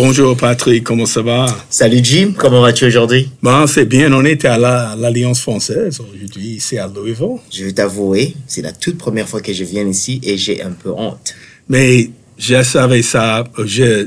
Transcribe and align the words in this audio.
Bonjour 0.00 0.36
Patrick, 0.36 0.84
comment 0.84 1.06
ça 1.06 1.22
va? 1.22 1.46
Salut 1.68 1.98
Jim, 2.00 2.32
comment 2.36 2.60
vas-tu 2.62 2.84
aujourd'hui? 2.84 3.32
Bon, 3.42 3.66
c'est 3.66 3.84
bien, 3.84 4.12
on 4.12 4.24
était 4.24 4.46
à 4.46 4.56
la- 4.56 4.94
l'Alliance 4.96 5.40
française 5.40 5.98
aujourd'hui, 5.98 6.50
ici 6.58 6.78
à 6.78 6.86
Louisville. 6.86 7.38
Je 7.50 7.64
vais 7.64 7.72
t'avouer, 7.72 8.36
c'est 8.46 8.62
la 8.62 8.70
toute 8.70 8.96
première 8.96 9.28
fois 9.28 9.40
que 9.40 9.52
je 9.52 9.64
viens 9.64 9.84
ici 9.88 10.20
et 10.22 10.36
j'ai 10.38 10.62
un 10.62 10.70
peu 10.70 10.90
honte. 10.90 11.34
Mais 11.68 12.10
je 12.38 12.62
savais 12.62 13.02
ça, 13.02 13.42
je, 13.64 14.06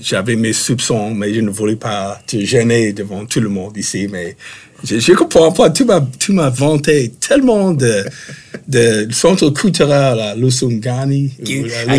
j'avais 0.00 0.36
mes 0.36 0.54
soupçons, 0.54 1.10
mais 1.14 1.34
je 1.34 1.42
ne 1.42 1.50
voulais 1.50 1.76
pas 1.76 2.18
te 2.26 2.38
gêner 2.42 2.94
devant 2.94 3.26
tout 3.26 3.40
le 3.40 3.50
monde 3.50 3.76
ici. 3.76 4.08
Mais 4.10 4.38
je, 4.84 4.98
je 5.00 5.12
comprends 5.12 5.52
pas, 5.52 5.70
tu 5.70 5.84
m'as, 5.84 6.00
tu 6.18 6.32
m'as 6.32 6.50
vanté 6.50 7.12
tellement 7.20 7.72
de, 7.72 8.04
de 8.68 9.08
centre 9.12 9.50
culturel 9.50 10.20
à 10.20 10.34
Lusungani. 10.36 11.32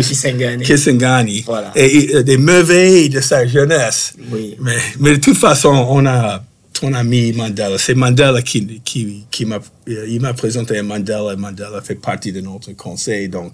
Kisangani. 0.02 0.64
Kisangani. 0.64 1.42
Voilà. 1.46 1.72
Et, 1.76 2.16
et 2.16 2.22
des 2.24 2.36
mauvais 2.38 3.08
de 3.08 3.20
sa 3.20 3.46
jeunesse. 3.46 4.14
Oui. 4.32 4.56
Mais, 4.60 4.76
mais 4.98 5.10
de 5.12 5.20
toute 5.20 5.36
façon, 5.36 5.68
on 5.90 6.06
a 6.06 6.42
ton 6.72 6.94
ami 6.94 7.32
Mandela. 7.32 7.76
C'est 7.76 7.94
Mandela 7.94 8.40
qui, 8.40 8.80
qui, 8.82 9.24
qui 9.30 9.44
m'a, 9.44 9.56
euh, 9.88 10.06
il 10.08 10.20
m'a 10.20 10.32
présenté 10.32 10.80
Mandela. 10.80 11.36
Mandela 11.36 11.82
fait 11.82 11.96
partie 11.96 12.32
de 12.32 12.40
notre 12.40 12.72
conseil. 12.72 13.28
Donc, 13.28 13.52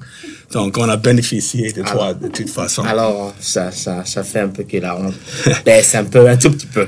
donc 0.52 0.76
on 0.78 0.88
a 0.88 0.96
bénéficié 0.96 1.72
de 1.72 1.82
toi 1.82 1.90
Alors- 2.10 2.14
de 2.14 2.28
toute 2.28 2.48
façon. 2.50 2.82
Alors, 2.84 3.34
ça, 3.40 3.72
ça, 3.72 4.04
ça 4.04 4.22
fait 4.22 4.40
un 4.40 4.48
peu 4.48 4.62
que 4.62 4.76
la 4.76 4.96
honte 4.96 5.14
baisse 5.64 5.94
un 5.96 6.04
peu, 6.04 6.28
un 6.28 6.36
tout 6.36 6.50
petit 6.52 6.66
peu. 6.66 6.86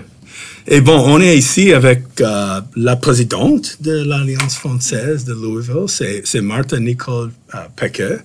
Et 0.67 0.81
bon, 0.81 0.98
on 1.06 1.20
est 1.20 1.36
ici 1.36 1.72
avec 1.72 2.03
euh, 2.20 2.61
la 2.77 2.97
présidente 2.97 3.77
de 3.81 4.03
l'Alliance 4.05 4.55
française 4.56 5.25
de 5.25 5.33
Louisville. 5.33 5.86
C'est, 5.89 6.41
Martha 6.42 6.78
Nicole 6.78 7.30
euh, 7.55 7.58
Pecker. 7.77 8.17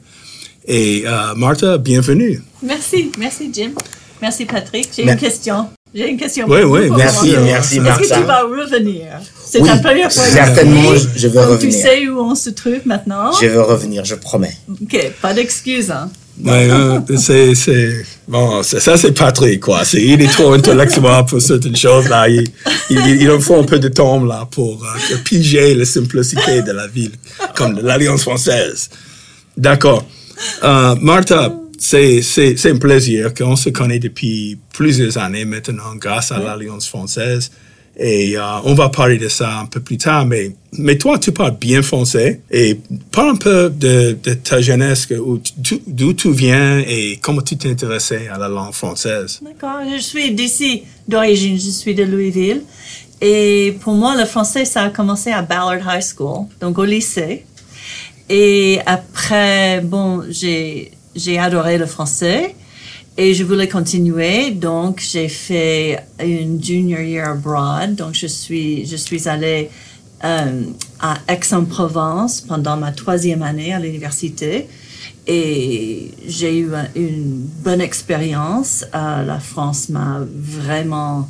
Et 0.67 1.03
euh, 1.05 1.35
Martha, 1.35 1.77
bienvenue. 1.77 2.41
Merci, 2.61 3.11
merci 3.17 3.49
Jim. 3.53 3.71
Merci 4.21 4.45
Patrick. 4.45 4.89
J'ai 4.95 5.03
une 5.03 5.15
question. 5.17 5.67
J'ai 5.93 6.09
une 6.09 6.17
question. 6.17 6.45
Oui, 6.49 6.61
pour 6.61 6.71
oui, 6.71 6.87
pour 6.87 6.97
Merci, 6.97 7.31
moi. 7.31 7.41
merci 7.41 7.75
Est-ce 7.75 7.83
que 7.83 7.89
Martha. 7.89 8.17
tu 8.17 8.23
vas 8.23 8.41
revenir? 8.43 9.05
C'est 9.45 9.61
Oui, 9.61 9.69
ta 9.69 9.77
première 9.77 10.11
fois 10.11 10.23
certainement, 10.23 10.95
je- 10.95 11.19
je 11.19 11.27
vais 11.27 11.43
revenir. 11.43 11.59
Tu 11.59 11.71
sais 11.71 12.07
où 12.07 12.19
on 12.19 12.33
se 12.35 12.49
trouve 12.49 12.79
maintenant? 12.85 13.31
Je 13.39 13.45
veux 13.47 13.61
revenir, 13.61 14.03
je 14.05 14.15
promets. 14.15 14.55
Ok, 14.81 15.11
pas 15.21 15.33
d'excuses. 15.33 15.91
Hein. 15.91 16.09
Ouais, 16.41 16.67
euh, 16.71 16.99
c'est, 17.17 17.53
c'est, 17.53 18.03
bon, 18.27 18.63
c'est- 18.63 18.79
ça 18.79 18.97
c'est 18.97 19.11
Patrick, 19.11 19.59
quoi. 19.59 19.85
C'est, 19.85 20.01
il 20.01 20.19
est 20.21 20.27
trop 20.31 20.53
intellectuel 20.53 21.25
pour 21.27 21.39
certaines 21.39 21.75
choses, 21.75 22.09
là. 22.09 22.27
Il, 22.27 22.43
il, 22.89 23.21
il 23.21 23.29
en 23.31 23.39
faut 23.39 23.55
un 23.59 23.63
peu 23.63 23.77
de 23.77 23.87
temps, 23.89 24.23
là, 24.23 24.47
pour 24.49 24.83
euh, 24.83 25.17
piger 25.23 25.75
la 25.75 25.85
simplicité 25.85 26.63
de 26.63 26.71
la 26.71 26.87
ville, 26.87 27.11
comme 27.55 27.75
de 27.75 27.81
l'Alliance 27.81 28.23
française. 28.23 28.89
D'accord. 29.55 30.07
Euh, 30.63 30.95
Martha, 30.99 31.53
c'est, 31.77 32.23
c'est, 32.23 32.55
c'est 32.57 32.71
un 32.71 32.77
plaisir 32.77 33.31
qu'on 33.35 33.55
se 33.55 33.69
connaît 33.69 33.99
depuis 33.99 34.57
plusieurs 34.73 35.17
années 35.19 35.45
maintenant 35.45 35.95
grâce 35.97 36.31
à 36.31 36.39
l'Alliance 36.39 36.87
française. 36.87 37.51
Et 37.95 38.37
euh, 38.37 38.41
on 38.63 38.73
va 38.73 38.89
parler 38.89 39.17
de 39.17 39.27
ça 39.27 39.59
un 39.59 39.65
peu 39.67 39.79
plus 39.79 39.97
tard, 39.97 40.25
mais, 40.25 40.51
mais 40.73 40.97
toi, 40.97 41.19
tu 41.19 41.31
parles 41.31 41.57
bien 41.57 41.83
français. 41.83 42.41
Et 42.49 42.79
parle 43.11 43.29
un 43.29 43.35
peu 43.35 43.69
de, 43.69 44.17
ta 44.43 44.61
jeunesse, 44.61 45.07
d'où 45.87 46.13
tu 46.13 46.31
viens 46.31 46.79
et 46.79 47.19
comment 47.21 47.41
tu 47.41 47.55
t'es 47.55 47.69
intéressé 47.69 48.27
à 48.31 48.37
la 48.39 48.47
langue 48.47 48.73
française. 48.73 49.39
D'accord, 49.43 49.81
je 49.91 50.01
suis 50.01 50.31
d'ici 50.31 50.83
d'origine, 51.07 51.59
je 51.59 51.69
suis 51.69 51.93
de 51.93 52.03
Louisville. 52.03 52.63
Et 53.21 53.77
pour 53.81 53.93
moi, 53.93 54.17
le 54.17 54.25
français, 54.25 54.65
ça 54.65 54.83
a 54.83 54.89
commencé 54.89 55.31
à 55.31 55.43
Ballard 55.43 55.95
High 55.95 56.03
School, 56.03 56.47
donc 56.59 56.79
au 56.79 56.85
lycée. 56.85 57.45
Et 58.27 58.79
après, 58.85 59.81
bon, 59.81 60.23
j'ai 60.29 60.89
adoré 61.37 61.77
le 61.77 61.85
français 61.85 62.55
et 63.17 63.33
je 63.33 63.43
voulais 63.43 63.67
continuer. 63.67 64.51
Donc, 64.51 64.99
j'ai 64.99 65.27
fait 65.29 65.99
une 66.23 66.63
junior 66.63 67.01
year 67.01 67.29
abroad. 67.29 67.95
Donc, 67.95 68.13
je 68.15 68.27
suis, 68.27 68.85
je 68.85 68.95
suis 68.95 69.27
allée 69.27 69.69
euh, 70.23 70.63
à 70.99 71.17
Aix-en-Provence 71.27 72.41
pendant 72.41 72.77
ma 72.77 72.91
troisième 72.91 73.43
année 73.43 73.73
à 73.73 73.79
l'université. 73.79 74.67
Et 75.27 76.11
j'ai 76.27 76.57
eu 76.59 76.73
un- 76.73 76.87
une 76.95 77.45
bonne 77.63 77.81
expérience. 77.81 78.83
Euh, 78.95 79.23
la 79.23 79.39
France 79.39 79.89
m'a 79.89 80.21
vraiment 80.35 81.29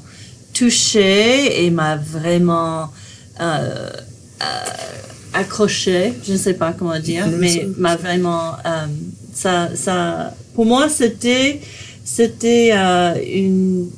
touchée 0.54 1.66
et 1.66 1.70
m'a 1.72 1.96
vraiment 1.98 2.90
euh, 3.42 3.90
euh, 4.42 4.46
accrochée. 5.34 6.14
Je 6.26 6.34
ne 6.34 6.38
sais 6.38 6.54
pas 6.54 6.72
comment 6.74 7.00
dire, 7.00 7.26
mais 7.40 7.68
m'a 7.78 7.96
vraiment 7.96 8.54
euh, 8.66 8.86
ça, 9.34 9.70
ça. 9.76 10.34
Pour 10.54 10.66
moi, 10.66 10.90
c'était 10.90 11.60
c'était 12.04 12.72
euh, 12.74 13.16
une 13.26 13.90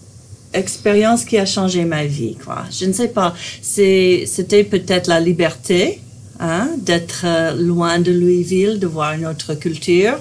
expérience 0.53 1.25
qui 1.25 1.37
a 1.37 1.45
changé 1.45 1.85
ma 1.85 2.05
vie, 2.05 2.35
quoi. 2.43 2.63
Je 2.71 2.85
ne 2.85 2.93
sais 2.93 3.09
pas. 3.09 3.33
C'était 3.61 4.63
peut-être 4.63 5.07
la 5.07 5.19
liberté, 5.19 5.99
hein, 6.39 6.69
d'être 6.77 7.23
euh, 7.25 7.53
loin 7.55 7.99
de 7.99 8.11
Louisville, 8.11 8.79
de 8.79 8.87
voir 8.87 9.13
une 9.13 9.25
autre 9.25 9.55
culture. 9.55 10.17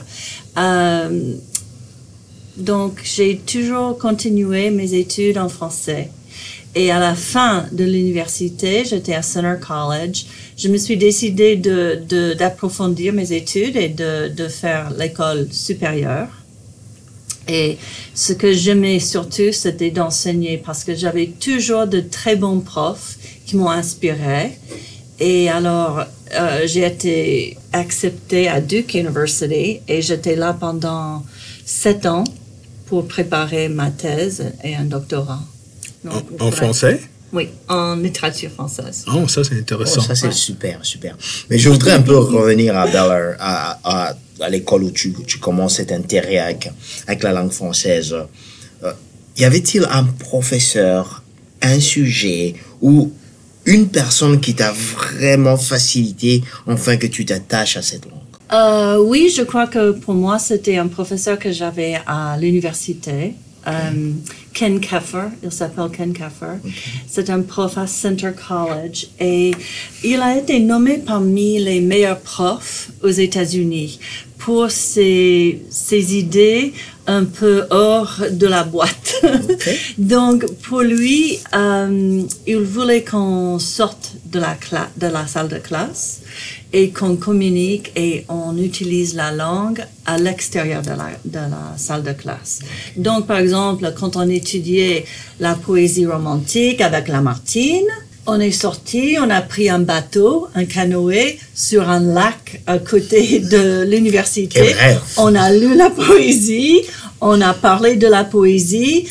Euh, 0.59 1.34
donc, 2.56 3.00
j'ai 3.05 3.39
toujours 3.39 3.99
continué 3.99 4.71
mes 4.71 4.94
études 4.94 5.39
en 5.39 5.49
français. 5.49 6.11
Et 6.77 6.91
à 6.91 6.99
la 6.99 7.15
fin 7.15 7.67
de 7.71 7.85
l'université, 7.85 8.85
j'étais 8.85 9.15
à 9.15 9.23
Center 9.23 9.55
College. 9.61 10.27
Je 10.57 10.69
me 10.69 10.77
suis 10.77 10.97
décidée 10.97 11.55
de, 11.55 12.01
de, 12.09 12.35
d'approfondir 12.35 13.12
mes 13.12 13.33
études 13.33 13.77
et 13.77 13.89
de, 13.89 14.29
de 14.29 14.49
faire 14.49 14.91
l'école 14.91 15.47
supérieure. 15.53 16.29
Et 17.47 17.79
ce 18.15 18.33
que 18.33 18.53
j'aimais 18.53 18.99
surtout, 18.99 19.53
c'était 19.53 19.91
d'enseigner 19.91 20.59
parce 20.59 20.83
que 20.83 20.95
j'avais 20.95 21.27
toujours 21.27 21.87
de 21.87 22.01
très 22.01 22.35
bons 22.37 22.61
profs 22.61 23.19
qui 23.47 23.56
m'ont 23.56 23.71
inspiré. 23.71 24.59
Et 25.21 25.49
alors, 25.49 26.05
euh, 26.35 26.67
j'ai 26.67 26.85
été 26.85 27.56
acceptée 27.73 28.49
à 28.49 28.61
Duke 28.61 28.95
University 28.95 29.81
et 29.87 30.03
j'étais 30.03 30.35
là 30.35 30.56
pendant 30.59 31.25
sept 31.65 32.06
ans 32.06 32.25
pour 32.87 33.06
préparer 33.06 33.69
ma 33.69 33.91
thèse 33.91 34.53
et 34.65 34.75
un 34.75 34.85
doctorat. 34.85 35.41
En, 36.06 36.10
Donc, 36.15 36.25
en 36.32 36.37
voilà. 36.50 36.56
français? 36.56 37.00
Oui, 37.32 37.48
en 37.69 37.97
littérature 37.97 38.50
française. 38.50 39.04
Oh, 39.12 39.26
ça 39.26 39.42
c'est 39.42 39.54
Oh, 39.56 39.59
intéressant. 39.60 40.00
ça, 40.03 40.15
c'est 40.15 40.26
Ouais. 40.28 40.32
super, 40.32 40.78
super. 40.82 41.16
Mais 41.50 41.59
je 41.59 41.69
voudrais 41.69 41.92
un 41.92 42.03
peu 42.03 42.16
revenir 42.16 42.76
à 42.76 42.87
Ballard, 42.87 43.34
à, 43.41 43.78
à, 43.82 44.14
à 44.41 44.48
l'école 44.50 44.84
où 44.84 44.91
tu, 44.91 45.12
tu 45.26 45.38
commences 45.38 45.76
cet 45.76 45.91
intérêt 45.91 46.38
avec, 46.38 46.70
avec 47.09 47.22
la 47.25 47.32
langue 47.32 47.50
française. 47.50 48.14
Euh, 48.84 48.93
y 49.37 49.44
avait-il 49.44 49.84
un 49.91 50.04
professeur, 50.04 51.22
un 51.62 51.81
sujet 51.81 52.54
ou 52.81 53.12
une 53.66 53.88
personne 53.88 54.41
qui 54.41 54.54
t'a 54.54 54.72
vraiment 54.72 55.56
facilité 55.56 56.43
enfin 56.67 56.96
que 56.99 57.06
tu 57.08 57.25
t'attaches 57.25 57.76
à 57.79 57.82
cette 57.82 58.05
langue? 58.05 58.20
Euh, 58.52 58.99
oui, 59.02 59.32
je 59.37 59.43
crois 59.43 59.67
que 59.67 59.90
pour 59.93 60.14
moi, 60.14 60.38
c'était 60.38 60.76
un 60.76 60.87
professeur 60.87 61.38
que 61.38 61.50
j'avais 61.50 61.96
à 62.06 62.37
l'université. 62.38 63.34
Euh, 63.66 64.11
Ken 64.52 64.78
Keffer, 64.78 65.28
il 65.43 65.50
s'appelle 65.50 65.90
Ken 65.96 66.12
Keffer. 66.12 66.58
C'est 67.08 67.31
un 67.31 67.40
prof 67.43 67.76
à 67.78 67.87
Center 67.87 68.31
College 68.46 69.06
et 69.19 69.52
il 70.05 70.20
a 70.20 70.37
été 70.38 70.61
nommé 70.61 70.99
parmi 70.99 71.58
les 71.58 71.81
meilleurs 71.81 72.20
profs 72.20 72.90
aux 73.02 73.08
États-Unis 73.08 73.99
pour 74.38 74.70
ses, 74.70 75.62
ses 75.70 76.16
idées 76.16 76.72
un 77.06 77.25
peu 77.25 77.64
hors 77.70 78.20
de 78.31 78.46
la 78.46 78.64
boîte. 78.64 79.22
Donc, 79.99 80.46
pour 80.62 80.81
lui, 80.82 81.38
euh, 81.55 82.22
il 82.46 82.58
voulait 82.58 83.02
qu'on 83.05 83.58
sorte 83.58 84.12
de 84.26 84.38
la, 84.38 84.55
cla- 84.55 84.88
de 84.99 85.06
la 85.06 85.26
salle 85.26 85.49
de 85.49 85.58
classe 85.58 86.20
et 86.79 86.91
qu'on 86.91 87.17
communique 87.17 87.93
et 87.94 88.25
on 88.29 88.59
utilise 88.59 89.15
la 89.15 89.31
langue 89.31 89.81
à 90.05 90.19
l'extérieur 90.19 90.82
de 90.82 90.91
la, 90.91 91.09
de 91.25 91.43
la 91.55 91.65
salle 91.76 92.03
de 92.03 92.12
classe. 92.12 92.59
Donc, 92.97 93.26
par 93.26 93.38
exemple, 93.38 93.85
quand 93.99 94.17
on 94.17 94.29
étudiait 94.29 95.05
la 95.38 95.55
poésie 95.55 96.05
romantique 96.05 96.81
avec 96.81 97.05
Lamartine, 97.09 97.91
On 98.26 98.41
est 98.41 98.53
sorti, 98.53 99.17
on 99.21 99.29
a 99.29 99.43
pris 99.43 99.69
un 99.69 99.81
bateau, 99.81 100.49
un 100.55 100.65
canoë 100.65 101.38
sur 101.55 101.91
un 101.91 102.00
lac 102.00 102.62
à 102.67 102.79
côté 102.79 103.38
de 103.41 103.85
l'université. 103.85 104.75
On 105.19 105.35
a 105.35 105.53
lu 105.53 105.77
la 105.77 105.91
poésie, 105.91 106.81
on 107.20 107.38
a 107.43 107.53
parlé 107.53 107.97
de 107.97 108.06
la 108.06 108.25
poésie 108.25 109.06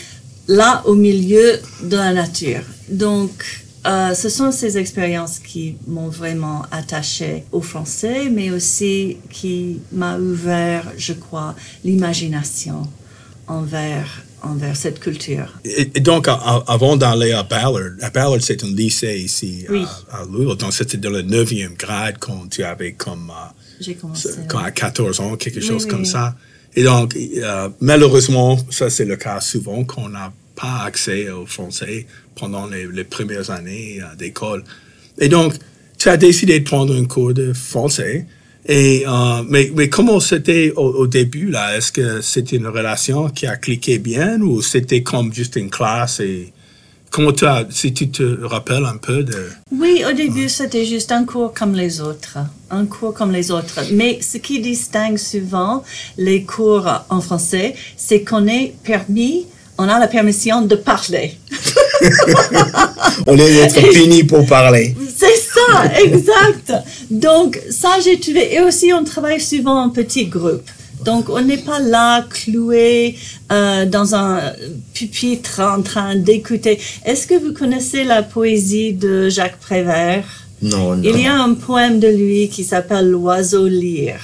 là 0.47 0.81
au 0.85 0.95
milieu 0.95 1.59
de 1.83 1.95
la 1.95 2.11
nature. 2.11 2.63
Donc, 2.89 3.29
euh, 3.85 4.13
ce 4.13 4.29
sont 4.29 4.51
ces 4.51 4.77
expériences 4.77 5.39
qui 5.39 5.75
m'ont 5.87 6.07
vraiment 6.09 6.63
attaché 6.71 7.43
au 7.51 7.61
français, 7.61 8.29
mais 8.29 8.49
aussi 8.51 9.17
qui 9.29 9.79
m'a 9.91 10.17
ouvert, 10.17 10.91
je 10.97 11.13
crois, 11.13 11.53
l'imagination 11.83 12.87
envers, 13.47 14.23
envers 14.41 14.75
cette 14.77 14.99
culture. 14.99 15.53
Et, 15.65 15.91
et 15.95 15.99
donc, 15.99 16.27
a- 16.27 16.33
a- 16.33 16.63
avant 16.67 16.95
d'aller 16.95 17.31
à 17.33 17.43
Ballard, 17.43 17.75
à 18.01 18.09
Ballard, 18.09 18.37
c'est 18.41 18.63
un 18.63 18.67
lycée 18.67 19.17
ici 19.19 19.65
Oui. 19.69 19.83
à, 20.11 20.19
à 20.21 20.25
Louisville. 20.25 20.55
Donc, 20.55 20.73
c'était 20.73 20.97
dans 20.97 21.09
le 21.09 21.21
9e 21.23 21.75
grade 21.77 22.15
quand 22.19 22.47
tu 22.49 22.63
avais 22.63 22.93
comme, 22.93 23.29
euh, 23.31 23.49
J'ai 23.81 23.95
commencé. 23.95 24.29
quand 24.47 24.59
à 24.59 24.71
14 24.71 25.19
ans, 25.19 25.35
quelque 25.35 25.59
Oui, 25.59 25.67
chose 25.67 25.85
comme 25.85 26.05
ça. 26.05 26.35
Et 26.75 26.83
donc, 26.83 27.15
euh, 27.15 27.69
malheureusement, 27.81 28.57
ça 28.71 28.89
c'est 28.89 29.05
le 29.05 29.15
cas 29.15 29.39
souvent 29.41 29.83
qu'on 29.83 30.09
n'a 30.09 30.33
pas 30.55 30.83
accès 30.85 31.29
au 31.29 31.45
français 31.45 32.05
pendant 32.35 32.67
les, 32.67 33.03
premières 33.03 33.49
années 33.49 33.99
euh, 34.01 34.15
d'école. 34.15 34.63
Et 35.19 35.29
donc, 35.29 35.53
tu 35.97 36.09
as 36.09 36.17
décidé 36.17 36.59
de 36.59 36.65
prendre 36.65 36.95
un 36.95 37.05
cours 37.05 37.33
de 37.33 37.53
français. 37.53 38.25
Et, 38.65 39.03
euh, 39.07 39.43
mais, 39.49 39.71
mais 39.75 39.89
comment 39.89 40.19
c'était 40.19 40.71
au, 40.75 40.85
au 40.85 41.07
début 41.07 41.49
là? 41.49 41.77
Est-ce 41.77 41.91
que 41.91 42.21
c'était 42.21 42.55
une 42.55 42.67
relation 42.67 43.29
qui 43.29 43.45
a 43.45 43.57
cliqué 43.57 43.99
bien 43.99 44.39
ou 44.41 44.61
c'était 44.61 45.03
comme 45.03 45.33
juste 45.33 45.57
une 45.57 45.69
classe 45.69 46.21
et 46.21 46.53
comment 47.13 47.31
tu 47.31 47.45
as, 47.45 47.65
si 47.69 47.93
tu 47.93 48.09
te 48.09 48.43
rappelles 48.43 48.85
un 48.85 48.97
peu 48.97 49.23
de 49.23 49.49
Oui, 49.71 50.03
au 50.09 50.13
début, 50.13 50.49
c'était 50.49 50.83
juste 50.83 51.11
un 51.11 51.25
cours 51.25 51.53
comme 51.53 51.75
les 51.75 52.01
autres. 52.01 52.39
Un 52.71 52.85
cours 52.85 53.13
comme 53.13 53.31
les 53.31 53.51
autres. 53.51 53.81
Mais 53.93 54.19
ce 54.21 54.39
qui 54.39 54.59
distingue 54.59 55.17
souvent 55.17 55.83
les 56.17 56.43
cours 56.43 56.89
en 57.09 57.21
français, 57.21 57.75
c'est 57.95 58.23
qu'on 58.23 58.47
est 58.47 58.73
permis, 58.83 59.45
on 59.77 59.87
a 59.89 59.99
la 59.99 60.07
permission 60.07 60.61
de 60.61 60.75
parler. 60.75 61.37
Au 63.27 63.33
lieu 63.33 63.45
d'être 63.45 63.91
puni 63.91 64.23
pour 64.23 64.45
parler. 64.45 64.95
C'est 65.15 65.37
ça, 65.37 65.85
exact. 66.03 66.73
Donc, 67.09 67.59
ça, 67.69 67.99
j'ai 68.03 68.19
trouvé. 68.19 68.53
Et 68.55 68.61
aussi, 68.61 68.91
on 68.93 69.03
travaille 69.03 69.41
souvent 69.41 69.83
en 69.83 69.89
petits 69.89 70.25
groupes. 70.25 70.69
Donc, 71.03 71.29
on 71.29 71.41
n'est 71.41 71.57
pas 71.57 71.79
là, 71.79 72.25
cloué 72.29 73.17
euh, 73.51 73.85
dans 73.85 74.15
un 74.15 74.53
pupitre 74.93 75.59
en 75.59 75.81
train 75.81 76.15
d'écouter. 76.15 76.79
Est-ce 77.05 77.27
que 77.27 77.35
vous 77.35 77.53
connaissez 77.53 78.03
la 78.03 78.23
poésie 78.23 78.93
de 78.93 79.27
Jacques 79.29 79.59
Prévert? 79.59 80.25
Non, 80.61 80.95
non. 80.95 81.01
Il 81.03 81.19
y 81.19 81.27
a 81.27 81.35
un 81.35 81.55
poème 81.55 81.99
de 81.99 82.07
lui 82.07 82.47
qui 82.47 82.63
s'appelle 82.63 83.09
L'oiseau 83.09 83.67
lyre. 83.67 84.21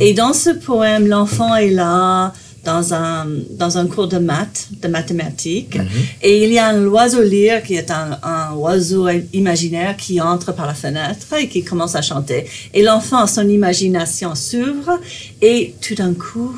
Et 0.00 0.12
dans 0.12 0.34
ce 0.34 0.50
poème, 0.50 1.06
l'enfant 1.06 1.54
est 1.56 1.70
là 1.70 2.32
dans 2.64 2.94
un, 2.94 3.26
dans 3.50 3.78
un 3.78 3.86
cours 3.86 4.08
de 4.08 4.18
maths, 4.18 4.68
de 4.82 4.88
mathématiques. 4.88 5.78
Et 6.22 6.44
il 6.44 6.52
y 6.52 6.58
a 6.58 6.66
un 6.68 6.86
oiseau 6.86 7.22
lyre 7.22 7.62
qui 7.62 7.74
est 7.74 7.90
un, 7.90 8.18
un 8.22 8.52
oiseau 8.54 9.08
imaginaire 9.32 9.96
qui 9.96 10.20
entre 10.20 10.52
par 10.52 10.66
la 10.66 10.74
fenêtre 10.74 11.26
et 11.38 11.48
qui 11.48 11.64
commence 11.64 11.94
à 11.94 12.02
chanter. 12.02 12.46
Et 12.72 12.82
l'enfant, 12.82 13.26
son 13.26 13.48
imagination 13.48 14.34
s'ouvre 14.34 14.98
et 15.42 15.74
tout 15.80 15.94
d'un 15.94 16.14
coup, 16.14 16.54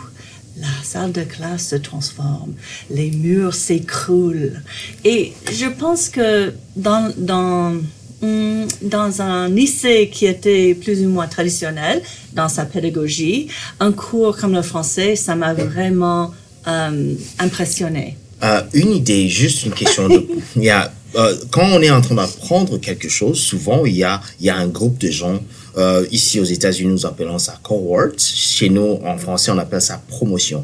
la 0.58 0.68
salle 0.82 1.12
de 1.12 1.22
classe 1.22 1.68
se 1.68 1.76
transforme, 1.76 2.54
les 2.90 3.10
murs 3.10 3.54
s'écroulent. 3.54 4.62
Et 5.04 5.32
je 5.52 5.66
pense 5.66 6.08
que 6.08 6.52
dans, 6.76 7.12
dans, 7.18 7.74
dans 8.22 9.22
un 9.22 9.48
lycée 9.48 10.10
qui 10.12 10.26
était 10.26 10.74
plus 10.74 11.04
ou 11.04 11.08
moins 11.08 11.26
traditionnel 11.26 12.02
dans 12.32 12.48
sa 12.48 12.64
pédagogie, 12.64 13.48
un 13.80 13.92
cours 13.92 14.36
comme 14.36 14.52
le 14.52 14.62
français, 14.62 15.16
ça 15.16 15.34
m'a 15.34 15.54
vraiment 15.54 16.32
euh, 16.66 17.14
impressionné. 17.38 18.16
Euh, 18.42 18.62
une 18.74 18.92
idée, 18.92 19.28
juste 19.28 19.64
une 19.64 19.72
question. 19.72 20.08
De, 20.08 20.26
il 20.56 20.64
y 20.64 20.70
a, 20.70 20.92
euh, 21.16 21.34
quand 21.50 21.66
on 21.72 21.80
est 21.82 21.90
en 21.90 22.00
train 22.00 22.14
d'apprendre 22.16 22.78
quelque 22.78 23.08
chose, 23.08 23.38
souvent 23.40 23.84
il 23.86 23.96
y 23.96 24.04
a, 24.04 24.20
il 24.40 24.46
y 24.46 24.50
a 24.50 24.56
un 24.56 24.68
groupe 24.68 24.98
de 24.98 25.10
gens. 25.10 25.40
euh, 25.78 26.06
ici 26.10 26.40
aux 26.40 26.44
États-Unis, 26.44 26.90
nous 26.90 27.04
appelons 27.04 27.38
ça 27.38 27.58
cohort. 27.62 28.08
Chez 28.18 28.70
nous, 28.70 28.98
en 29.04 29.18
français, 29.18 29.50
on 29.50 29.58
appelle 29.58 29.82
ça 29.82 30.00
promotion. 30.08 30.62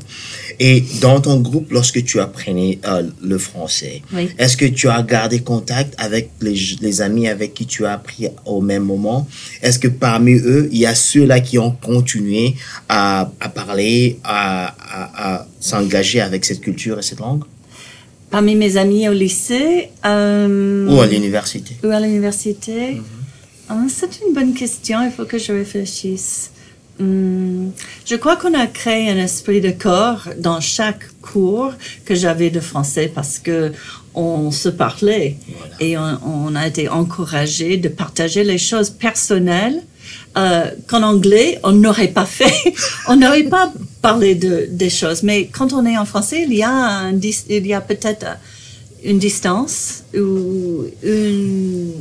Et 0.59 0.83
dans 1.03 1.21
ton 1.21 1.37
groupe, 1.39 1.71
lorsque 1.71 2.03
tu 2.03 2.19
apprenais 2.19 2.79
euh, 2.87 3.03
le 3.23 3.37
français, 3.37 4.01
Oui. 4.15 4.31
est-ce 4.39 4.57
que 4.57 4.65
tu 4.65 4.89
as 4.89 5.03
gardé 5.03 5.41
contact 5.41 5.93
avec 5.99 6.31
les, 6.41 6.57
les 6.81 7.03
amis 7.03 7.29
avec 7.29 7.53
qui 7.53 7.67
tu 7.67 7.85
as 7.85 7.93
appris 7.93 8.29
au 8.47 8.63
même 8.63 8.85
moment? 8.85 9.29
Est-ce 9.61 9.79
que 9.79 9.89
parmi 9.89 10.33
eux, 10.33 10.71
il 10.73 10.79
y 10.79 10.87
a 10.87 10.95
ceux-là 10.95 11.41
qui 11.41 11.59
ont 11.59 11.73
continué 11.73 12.55
à, 12.89 13.31
à 13.39 13.49
parler, 13.51 14.19
à, 14.25 14.69
à, 14.69 15.35
à 15.35 15.47
s'engager 15.61 16.23
avec 16.23 16.47
cette 16.47 16.63
culture 16.63 16.99
et 16.99 17.03
cette 17.03 17.21
langue? 17.21 17.45
Parmi 18.33 18.57
mes 18.57 18.77
amis 18.79 19.09
au 19.09 19.13
lycée 19.13 19.91
euh, 20.07 20.89
Ou 20.89 21.01
à 21.01 21.07
l'université 21.07 21.77
ou 21.85 21.89
à 21.89 22.01
l'université 22.01 23.01
Ah, 23.69 23.77
C'est 23.89 24.21
une 24.27 24.33
bonne 24.35 24.55
question, 24.55 24.99
il 25.05 25.13
faut 25.13 25.27
que 25.27 25.37
je 25.39 25.53
réfléchisse. 25.53 26.51
Hmm, 26.99 27.69
je 28.07 28.17
crois 28.17 28.37
qu'on 28.37 28.55
a 28.55 28.67
créé 28.67 29.11
un 29.11 29.17
esprit 29.19 29.61
de 29.61 29.71
corps 29.71 30.29
dans 30.39 30.61
chaque 30.61 31.05
cours 31.21 31.73
que 32.07 32.15
j'avais 32.15 32.51
de 32.51 32.61
français 32.61 33.11
parce 33.15 33.39
que 33.39 33.73
on 34.15 34.51
se 34.51 34.69
parlait 34.69 35.37
Voilà. 35.59 35.75
et 35.81 35.97
on, 35.99 36.19
on 36.49 36.55
a 36.55 36.67
été 36.67 36.89
encouragé 36.89 37.77
de 37.79 37.89
partager 37.89 38.45
les 38.45 38.59
choses 38.59 38.91
personnelles 38.91 39.83
euh, 40.37 40.71
qu'en 40.87 41.03
anglais 41.03 41.59
on 41.63 41.73
n'aurait 41.73 42.09
pas 42.09 42.27
fait. 42.27 42.75
on 43.09 43.17
n'aurait 43.17 43.45
pas 43.45 43.73
parlé 44.01 44.35
de 44.35 44.67
des 44.71 44.91
choses, 44.91 45.23
mais 45.23 45.47
quand 45.47 45.73
on 45.73 45.85
est 45.87 45.99
en 45.99 46.05
français, 46.05 46.45
il 46.49 46.55
y 46.55 46.63
a 46.63 46.71
un 46.71 47.13
il 47.13 47.67
y 47.67 47.75
a 47.75 47.81
peut-être 47.81 48.27
une 49.05 49.19
distance 49.19 50.05
ou 50.15 50.85
une 51.03 51.93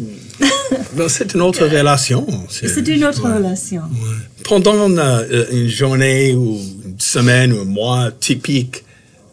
Ben, 0.96 1.10
c'est 1.10 1.34
une 1.34 1.42
autre 1.42 1.66
relation. 1.66 2.26
c'est 2.50 2.88
une 2.88 3.04
autre 3.06 3.24
ouais. 3.28 3.36
relation. 3.36 3.82
Ouais. 3.82 4.44
Pendant 4.44 4.90
euh, 4.98 5.46
une 5.52 5.68
journée 5.68 6.34
ou 6.34 6.60
une 6.86 7.00
semaine 7.00 7.54
ou 7.54 7.62
un 7.62 7.66
mois 7.66 8.12
typique, 8.12 8.84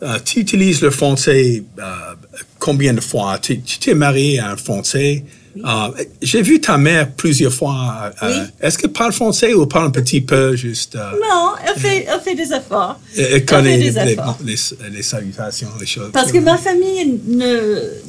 euh, 0.02 0.18
tu 0.24 0.40
utilises 0.40 0.80
le 0.80 0.90
français 0.90 1.62
euh, 1.78 1.82
combien 2.58 2.94
de 2.94 3.00
fois? 3.00 3.38
Tu 3.38 3.60
tu 3.60 3.78
t'es 3.78 3.94
marié 3.94 4.38
à 4.38 4.52
un 4.52 4.56
français. 4.56 5.24
Euh, 5.64 6.04
J'ai 6.22 6.42
vu 6.42 6.60
ta 6.60 6.78
mère 6.78 7.10
plusieurs 7.12 7.52
fois. 7.52 8.10
euh, 8.22 8.28
Oui. 8.28 8.48
Est-ce 8.60 8.78
qu'elle 8.78 8.92
parle 8.92 9.12
français 9.12 9.54
ou 9.54 9.66
parle 9.66 9.86
un 9.86 9.90
petit 9.90 10.20
peu 10.20 10.56
juste 10.56 10.96
euh, 10.96 11.10
Non, 11.20 11.52
elle 11.66 11.80
fait, 11.80 12.06
elle 12.12 12.20
fait 12.20 12.34
des 12.34 12.52
efforts. 12.52 12.98
Elle 13.16 13.44
connaît 13.44 13.76
les, 13.76 15.02
salutations, 15.02 15.68
les 15.80 15.86
choses. 15.86 16.10
Parce 16.12 16.32
que 16.32 16.38
ma 16.38 16.56
famille 16.58 17.20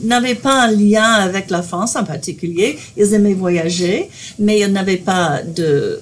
n'avait 0.04 0.36
pas 0.36 0.64
un 0.64 0.72
lien 0.72 1.04
avec 1.14 1.50
la 1.50 1.62
France 1.62 1.96
en 1.96 2.04
particulier. 2.04 2.78
Ils 2.98 3.14
aimaient 3.14 3.34
voyager, 3.34 4.10
mais 4.38 4.60
ils 4.60 4.72
n'avaient 4.72 4.98
pas 4.98 5.42
de, 5.44 6.00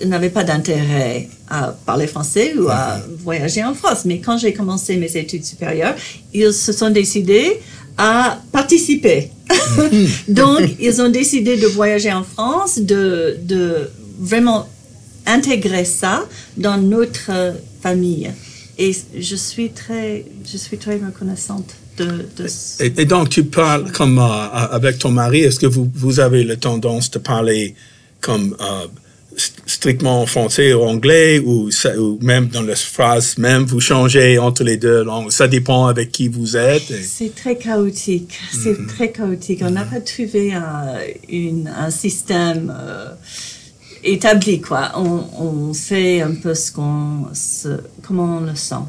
ils 0.00 0.08
n'avaient 0.08 0.30
pas 0.30 0.44
d'intérêt 0.44 1.28
à 1.48 1.74
parler 1.86 2.06
français 2.06 2.54
ou 2.58 2.68
à 2.68 3.00
voyager 3.24 3.62
en 3.64 3.74
France. 3.74 4.04
Mais 4.04 4.18
quand 4.20 4.38
j'ai 4.38 4.52
commencé 4.52 4.96
mes 4.96 5.16
études 5.16 5.44
supérieures, 5.44 5.94
ils 6.32 6.52
se 6.52 6.72
sont 6.72 6.90
décidés 6.90 7.60
à 7.98 8.38
participer. 8.52 9.30
Donc, 10.28 10.60
ils 10.80 11.00
ont 11.00 11.08
décidé 11.08 11.56
de 11.56 11.66
voyager 11.66 12.12
en 12.12 12.24
France, 12.24 12.78
de, 12.78 13.36
de 13.42 13.90
vraiment 14.18 14.68
intégrer 15.26 15.84
ça 15.84 16.24
dans 16.56 16.78
notre 16.78 17.30
euh, 17.30 17.52
famille. 17.82 18.30
Et 18.78 18.92
je 19.18 19.36
suis 19.36 19.70
très, 19.70 20.24
je 20.50 20.56
suis 20.56 20.78
très 20.78 20.96
reconnaissante 20.96 21.74
de, 21.98 22.24
de 22.36 22.46
Et, 22.80 23.04
donc, 23.04 23.28
tu 23.28 23.44
parles 23.44 23.92
comme 23.92 24.18
euh, 24.18 24.22
avec 24.22 24.98
ton 24.98 25.10
mari, 25.10 25.40
est-ce 25.40 25.60
que 25.60 25.66
vous, 25.66 25.90
vous 25.94 26.20
avez 26.20 26.44
la 26.44 26.56
tendance 26.56 27.10
de 27.10 27.18
parler 27.18 27.74
comme 28.20 28.56
euh, 28.60 28.86
strictement 29.82 30.22
en 30.22 30.26
français 30.26 30.72
ou 30.74 30.82
anglais 30.94 31.40
ou, 31.40 31.70
ça- 31.72 31.96
ou 31.98 32.16
même 32.22 32.46
dans 32.46 32.62
les 32.62 32.76
phrases, 32.76 33.36
même 33.38 33.64
vous 33.64 33.80
changez 33.80 34.38
entre 34.38 34.62
les 34.62 34.76
deux 34.76 35.02
langues? 35.02 35.30
Ça 35.32 35.48
dépend 35.48 35.86
avec 35.86 36.12
qui 36.12 36.28
vous 36.28 36.56
êtes. 36.56 36.88
et- 36.92 37.02
C'est 37.02 37.34
très 37.34 37.56
chaotique. 37.56 38.32
C'est 38.62 38.78
très 38.86 39.10
chaotique. 39.10 39.60
On 39.68 39.70
n'a 39.70 39.84
pas 39.84 40.00
trouvé 40.00 40.42
un, 40.54 40.84
une- 41.28 41.68
un 41.86 41.90
système 41.90 42.72
euh, 42.72 43.08
établi, 44.04 44.60
quoi. 44.60 44.92
On, 44.96 45.24
on 45.48 45.74
fait 45.74 46.20
un 46.22 46.34
peu 46.34 46.54
ce 46.54 46.70
qu'on, 46.70 47.26
comment 48.02 48.38
on 48.38 48.40
le 48.40 48.54
sent. 48.54 48.84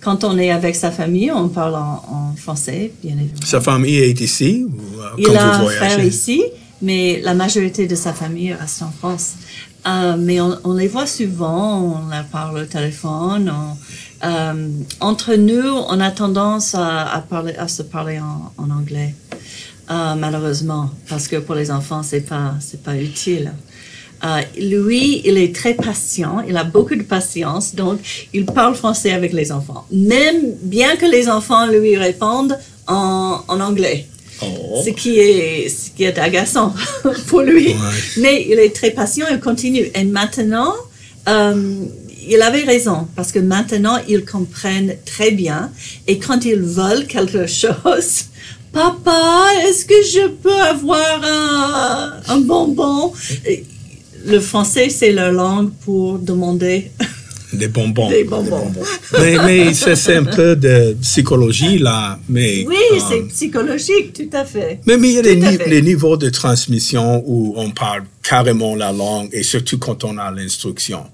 Quand 0.00 0.24
on 0.24 0.36
est 0.36 0.50
avec 0.50 0.74
sa 0.74 0.90
famille, 0.90 1.30
on 1.30 1.48
parle 1.48 1.76
en, 1.76 2.02
en 2.18 2.34
français, 2.36 2.90
bien 3.04 3.12
évidemment. 3.12 3.46
Sa 3.46 3.60
famille 3.60 3.98
est 3.98 4.20
ici 4.20 4.66
ou 4.68 5.00
euh, 5.00 5.04
Il 5.18 5.24
quand 5.26 5.36
a 5.36 5.58
vous 5.58 5.68
un 5.68 5.70
frère 5.70 6.04
ici, 6.04 6.42
mais 6.88 7.20
la 7.22 7.34
majorité 7.34 7.86
de 7.86 7.94
sa 7.94 8.12
famille 8.12 8.52
reste 8.52 8.82
en 8.82 8.90
France. 8.90 9.34
Euh, 9.86 10.16
mais 10.18 10.40
on, 10.40 10.56
on 10.64 10.74
les 10.74 10.86
voit 10.88 11.06
souvent, 11.06 12.00
on 12.04 12.08
leur 12.08 12.24
parle 12.26 12.58
au 12.58 12.64
téléphone. 12.66 13.52
on- 13.52 13.76
euh, 14.24 14.68
entre 15.00 15.34
nous, 15.34 15.66
on 15.88 15.98
a 15.98 16.12
tendance 16.12 16.76
à, 16.76 17.12
à 17.12 17.20
parler, 17.20 17.56
à 17.56 17.66
se 17.66 17.82
parler 17.82 18.20
en, 18.20 18.52
en 18.62 18.70
anglais. 18.70 19.14
euh, 19.90 20.14
malheureusement, 20.14 20.90
parce 21.08 21.26
que 21.26 21.36
pour 21.36 21.56
les 21.56 21.70
enfants, 21.72 22.02
c'est 22.04 22.20
pas, 22.20 22.54
c'est 22.60 22.82
pas 22.82 22.96
utile. 22.96 23.52
Euh, 24.24 24.40
lui, 24.60 25.20
il 25.24 25.36
est 25.36 25.52
très 25.52 25.74
patient, 25.74 26.38
il 26.48 26.56
a 26.56 26.62
beaucoup 26.62 26.94
de 26.94 27.02
patience, 27.02 27.74
donc 27.74 27.98
il 28.32 28.46
parle 28.46 28.76
français 28.76 29.10
avec 29.12 29.32
les 29.32 29.50
enfants, 29.50 29.84
même 29.90 30.52
bien 30.62 30.94
que 30.94 31.06
les 31.06 31.28
enfants 31.28 31.66
lui 31.66 31.96
répondent 31.96 32.56
en, 32.86 33.40
en 33.48 33.60
anglais. 33.60 34.06
Oh. 34.42 34.82
Ce 34.84 34.90
qui 34.90 35.18
est, 35.18 35.68
ce 35.68 35.90
qui 35.90 36.04
est 36.04 36.18
agaçant 36.18 36.74
pour 37.28 37.42
lui. 37.42 37.68
Ouais. 37.68 37.74
Mais 38.18 38.46
il 38.48 38.58
est 38.58 38.74
très 38.74 38.90
patient, 38.90 39.26
il 39.30 39.40
continue. 39.40 39.90
Et 39.94 40.04
maintenant, 40.04 40.74
euh, 41.28 41.84
il 42.28 42.40
avait 42.42 42.64
raison, 42.64 43.08
parce 43.16 43.32
que 43.32 43.38
maintenant, 43.38 43.98
ils 44.08 44.24
comprennent 44.24 44.96
très 45.04 45.30
bien. 45.30 45.70
Et 46.06 46.18
quand 46.18 46.44
ils 46.44 46.60
veulent 46.60 47.06
quelque 47.06 47.46
chose, 47.60 48.24
Papa, 48.72 49.48
est-ce 49.64 49.84
que 49.84 50.02
je 50.02 50.28
peux 50.28 50.60
avoir 50.60 51.22
un, 51.22 52.20
un 52.28 52.40
bonbon? 52.40 53.12
Le 54.24 54.40
français, 54.40 54.88
c'est 54.88 55.12
leur 55.12 55.32
langue 55.32 55.70
pour 55.84 56.18
demander 56.18 56.90
Des 57.52 57.68
bonbons. 57.68 58.08
des 58.08 58.24
bonbons. 58.24 58.72
mais 59.20 59.36
mais 59.44 59.74
c'est 59.74 60.16
un 60.16 60.24
peu 60.24 60.56
de 60.56 60.96
psychologie 61.02 61.78
là. 61.78 62.18
Mais, 62.28 62.64
Oui, 62.66 62.76
euh, 62.92 62.98
c'est 63.08 63.22
psychologique, 63.28 64.12
tout 64.14 64.36
à 64.36 64.44
fait. 64.44 64.80
Mais, 64.86 64.96
mais 64.96 65.08
il 65.10 65.14
y 65.14 65.18
a 65.18 65.22
Tout 65.22 65.28
des, 65.34 65.44
à 65.46 65.50
ni- 65.50 65.56
fait. 65.58 65.68
les 65.68 65.82
niveaux 65.82 66.16
de 66.16 66.30
transmission 66.30 67.22
où 67.26 67.54
on 67.56 67.70
parle 67.70 68.04
carrément 68.22 68.74
la 68.74 68.92
langue 68.92 69.28
et 69.32 69.42
surtout 69.42 69.78
quand 69.78 70.02
on 70.04 70.16
a 70.18 70.30
l'instruction. 70.30 71.04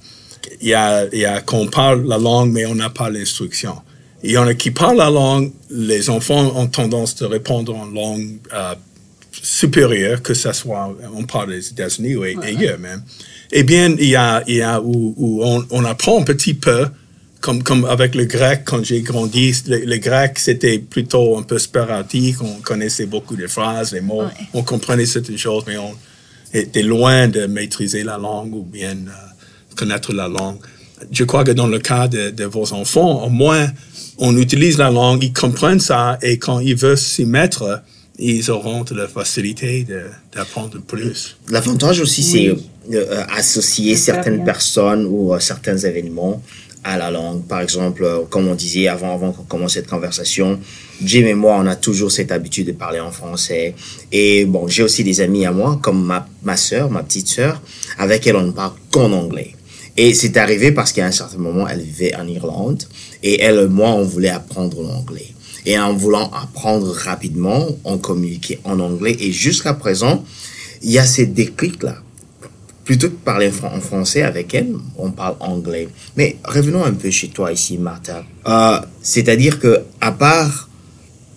Il 0.60 0.68
y 0.68 0.74
a, 0.74 1.06
il 1.12 1.18
y 1.18 1.24
a 1.24 1.40
qu'on 1.40 1.66
parle 1.66 2.06
la 2.06 2.18
langue 2.18 2.52
mais 2.52 2.66
on 2.66 2.74
n'a 2.76 2.90
pas 2.90 3.10
l'instruction. 3.10 3.74
Il 4.22 4.30
y 4.32 4.38
en 4.38 4.46
a 4.46 4.54
qui 4.54 4.70
parlent 4.70 4.96
la 4.98 5.10
langue, 5.10 5.52
les 5.70 6.08
enfants 6.10 6.52
ont 6.56 6.66
tendance 6.66 7.14
de 7.16 7.24
répondre 7.24 7.74
en 7.76 7.86
langue 7.86 8.38
euh, 8.52 8.74
supérieure, 9.42 10.22
que 10.22 10.34
ce 10.34 10.52
soit, 10.52 10.96
on 11.14 11.24
parle 11.24 11.50
des 11.50 11.68
États-Unis 11.68 12.16
ou 12.16 12.22
ailleurs 12.22 12.78
même. 12.78 13.02
Eh 13.52 13.62
bien, 13.62 13.94
il 13.98 14.08
y 14.08 14.16
a, 14.16 14.42
il 14.46 14.56
y 14.56 14.62
a 14.62 14.80
où, 14.80 15.14
où 15.16 15.42
on, 15.44 15.64
on 15.70 15.84
apprend 15.84 16.20
un 16.20 16.24
petit 16.24 16.54
peu, 16.54 16.86
comme, 17.40 17.62
comme 17.62 17.84
avec 17.84 18.14
le 18.14 18.24
grec, 18.26 18.62
quand 18.66 18.84
j'ai 18.84 19.00
grandi, 19.00 19.54
le, 19.66 19.78
le 19.84 19.96
grec, 19.98 20.38
c'était 20.38 20.78
plutôt 20.78 21.38
un 21.38 21.42
peu 21.42 21.58
sporadique, 21.58 22.42
on 22.42 22.60
connaissait 22.60 23.06
beaucoup 23.06 23.36
de 23.36 23.46
phrases, 23.46 23.92
les 23.92 24.00
mots, 24.00 24.22
Ouais. 24.22 24.30
on 24.54 24.62
comprenait 24.62 25.06
certaines 25.06 25.38
choses, 25.38 25.64
mais 25.66 25.78
on 25.78 25.94
était 26.52 26.82
loin 26.82 27.28
de 27.28 27.46
maîtriser 27.46 28.02
la 28.02 28.18
langue 28.18 28.54
ou 28.54 28.62
bien 28.64 28.90
euh, 28.92 29.76
connaître 29.76 30.12
la 30.12 30.28
langue. 30.28 30.58
Je 31.12 31.24
crois 31.24 31.44
que 31.44 31.52
dans 31.52 31.68
le 31.68 31.78
cas 31.78 32.08
de, 32.08 32.30
de 32.30 32.44
vos 32.44 32.72
enfants, 32.72 33.24
au 33.24 33.30
moins, 33.30 33.68
on 34.18 34.36
utilise 34.36 34.76
la 34.78 34.90
langue, 34.90 35.22
ils 35.22 35.32
comprennent 35.32 35.80
ça, 35.80 36.18
et 36.22 36.38
quand 36.38 36.58
ils 36.58 36.74
veulent 36.74 36.98
s'y 36.98 37.24
mettre, 37.24 37.82
ils 38.18 38.50
auront 38.50 38.82
de 38.82 38.94
la 38.96 39.06
facilité 39.06 39.84
de- 39.84 40.06
d'apprendre 40.34 40.80
plus. 40.80 41.36
L'avantage 41.48 42.00
aussi, 42.00 42.22
c'est. 42.24 42.56
Euh, 42.92 43.24
associer 43.36 43.96
certaines 43.96 44.36
bien. 44.36 44.44
personnes 44.44 45.06
ou 45.06 45.34
euh, 45.34 45.40
certains 45.40 45.76
événements 45.76 46.42
à 46.84 46.96
la 46.96 47.10
langue. 47.10 47.42
Par 47.44 47.60
exemple, 47.60 48.04
euh, 48.04 48.20
comme 48.30 48.48
on 48.48 48.54
disait 48.54 48.88
avant, 48.88 49.12
avant 49.14 49.32
qu'on 49.32 49.42
commence 49.42 49.74
cette 49.74 49.88
conversation, 49.88 50.58
Jim 51.02 51.26
et 51.26 51.34
moi, 51.34 51.56
on 51.60 51.66
a 51.66 51.76
toujours 51.76 52.10
cette 52.10 52.32
habitude 52.32 52.66
de 52.66 52.72
parler 52.72 53.00
en 53.00 53.10
français. 53.10 53.74
Et 54.10 54.44
bon, 54.44 54.68
j'ai 54.68 54.82
aussi 54.82 55.04
des 55.04 55.20
amis 55.20 55.44
à 55.44 55.52
moi, 55.52 55.78
comme 55.82 56.04
ma, 56.04 56.26
ma 56.42 56.56
sœur, 56.56 56.90
ma 56.90 57.02
petite 57.02 57.28
sœur, 57.28 57.60
avec 57.98 58.26
elle, 58.26 58.36
on 58.36 58.46
ne 58.46 58.52
parle 58.52 58.72
qu'en 58.90 59.12
anglais. 59.12 59.54
Et 59.96 60.14
c'est 60.14 60.36
arrivé 60.36 60.72
parce 60.72 60.92
qu'à 60.92 61.06
un 61.06 61.10
certain 61.10 61.38
moment, 61.38 61.68
elle 61.68 61.80
vivait 61.80 62.14
en 62.14 62.26
Irlande 62.26 62.84
et 63.22 63.42
elle 63.42 63.58
et 63.58 63.66
moi, 63.66 63.90
on 63.90 64.04
voulait 64.04 64.28
apprendre 64.28 64.80
l'anglais. 64.82 65.26
Et 65.66 65.78
en 65.78 65.92
voulant 65.92 66.30
apprendre 66.30 66.90
rapidement, 66.92 67.66
on 67.84 67.98
communiquait 67.98 68.60
en 68.64 68.78
anglais. 68.80 69.16
Et 69.20 69.32
jusqu'à 69.32 69.74
présent, 69.74 70.24
il 70.82 70.92
y 70.92 70.98
a 70.98 71.04
ces 71.04 71.26
déclics-là. 71.26 71.96
Plutôt 72.88 73.10
que 73.10 73.16
parler 73.16 73.50
en 73.64 73.80
français 73.80 74.22
avec 74.22 74.54
elle, 74.54 74.72
on 74.96 75.10
parle 75.10 75.36
anglais. 75.40 75.90
Mais 76.16 76.38
revenons 76.42 76.82
un 76.82 76.94
peu 76.94 77.10
chez 77.10 77.28
toi 77.28 77.52
ici, 77.52 77.76
Martha. 77.76 78.24
Euh, 78.46 78.80
C'est-à-dire 79.02 79.60
que, 79.60 79.82
à 80.00 80.10
part 80.10 80.70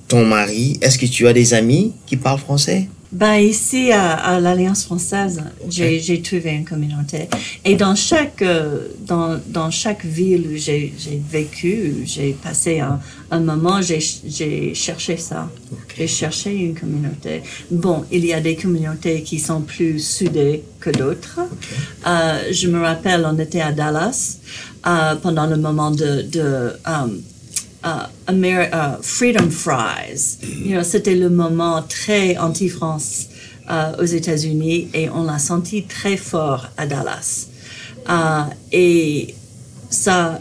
ton 0.08 0.26
mari, 0.26 0.80
est-ce 0.82 0.98
que 0.98 1.06
tu 1.06 1.28
as 1.28 1.34
des 1.34 1.54
amis 1.54 1.92
qui 2.06 2.16
parlent 2.16 2.40
français? 2.40 2.88
Ben, 3.12 3.36
ici, 3.36 3.92
à, 3.92 4.14
à 4.14 4.40
l'Alliance 4.40 4.86
française, 4.86 5.44
j'ai 5.68 6.00
j'ai 6.00 6.22
trouvé 6.22 6.52
une 6.52 6.64
communauté. 6.64 7.28
Et 7.66 7.76
dans 7.76 7.94
chaque, 7.94 8.42
euh, 8.42 8.88
dans, 9.06 9.38
dans 9.48 9.70
chaque 9.70 10.06
ville 10.06 10.48
où 10.48 10.56
j'ai 10.56 10.94
vécu, 11.30 11.94
où 11.94 12.06
j'ai 12.06 12.32
passé 12.32 12.80
un, 12.80 13.00
un 13.30 13.42
moment, 13.42 13.82
j'ai 13.82 14.00
j'ai 14.00 14.74
cherché 14.74 15.18
ça. 15.18 15.50
J'ai 15.98 16.08
cherché 16.08 16.52
une 16.56 16.74
communauté. 16.74 17.42
Bon, 17.70 18.06
il 18.12 18.26
y 18.26 18.32
a 18.34 18.40
des 18.40 18.56
communautés 18.56 19.24
qui 19.24 19.40
sont 19.40 19.62
plus 19.62 20.00
soudées 20.00 20.64
que 20.80 20.90
d'autres. 20.90 21.40
Euh, 22.08 22.40
je 22.52 22.68
me 22.70 22.80
rappelle, 22.80 23.28
on 23.30 23.38
était 23.38 23.62
à 23.62 23.74
Dallas 23.74 24.38
euh, 24.88 25.16
pendant 25.16 25.48
le 25.48 25.58
moment 25.58 25.92
de... 25.92 26.22
de 26.22 26.72
um, 26.86 27.22
uh, 27.84 28.08
Ameri- 28.28 28.72
uh, 28.72 29.02
Freedom 29.02 29.50
Fries. 29.50 30.38
You 30.42 30.76
know, 30.76 30.84
c'était 30.84 31.16
le 31.16 31.30
moment 31.30 31.82
très 31.84 32.38
anti-France 32.38 33.28
euh, 33.70 34.02
aux 34.02 34.06
États-Unis 34.06 34.90
et 34.94 35.10
on 35.10 35.24
l'a 35.24 35.40
senti 35.40 35.84
très 35.84 36.18
fort 36.18 36.68
à 36.78 36.86
Dallas. 36.86 37.48
Euh, 38.10 38.44
et 38.72 39.36
ça, 39.90 40.40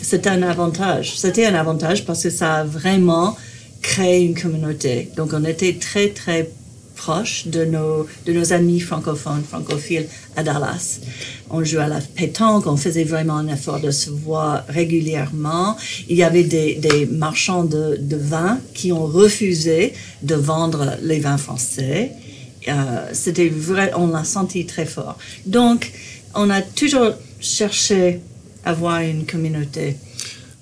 c'était 0.00 0.30
un 0.30 0.42
avantage. 0.42 1.18
C'était 1.18 1.46
un 1.46 1.54
avantage 1.54 2.04
parce 2.04 2.22
que 2.22 2.30
ça 2.30 2.56
a 2.56 2.64
vraiment 2.64 3.36
créé 3.82 4.24
une 4.24 4.34
communauté. 4.34 5.10
Donc 5.16 5.30
on 5.32 5.44
était 5.44 5.74
très 5.74 6.08
très 6.08 6.50
proche 6.96 7.46
de 7.46 7.64
nos, 7.64 8.06
de 8.26 8.32
nos 8.32 8.52
amis 8.52 8.80
francophones, 8.80 9.42
francophiles 9.42 10.06
à 10.36 10.42
Dallas. 10.42 11.00
On 11.50 11.62
jouait 11.64 11.82
à 11.82 11.88
la 11.88 12.00
pétanque, 12.00 12.66
on 12.66 12.76
faisait 12.76 13.04
vraiment 13.04 13.36
un 13.36 13.48
effort 13.48 13.80
de 13.80 13.90
se 13.90 14.10
voir 14.10 14.64
régulièrement. 14.68 15.76
Il 16.08 16.16
y 16.16 16.22
avait 16.22 16.44
des, 16.44 16.76
des 16.76 17.06
marchands 17.06 17.64
de, 17.64 17.96
de 18.00 18.16
vin 18.16 18.58
qui 18.74 18.92
ont 18.92 19.06
refusé 19.06 19.92
de 20.22 20.34
vendre 20.34 20.96
les 21.02 21.20
vins 21.20 21.38
français. 21.38 22.12
Euh, 22.68 23.08
C'était 23.12 23.48
vrai, 23.48 23.92
on 23.96 24.08
l'a 24.08 24.24
senti 24.24 24.64
très 24.66 24.86
fort. 24.86 25.18
Donc, 25.46 25.92
on 26.34 26.48
a 26.50 26.62
toujours 26.62 27.12
cherché 27.40 28.20
à 28.64 28.70
avoir 28.70 29.00
une 29.00 29.26
communauté. 29.26 29.96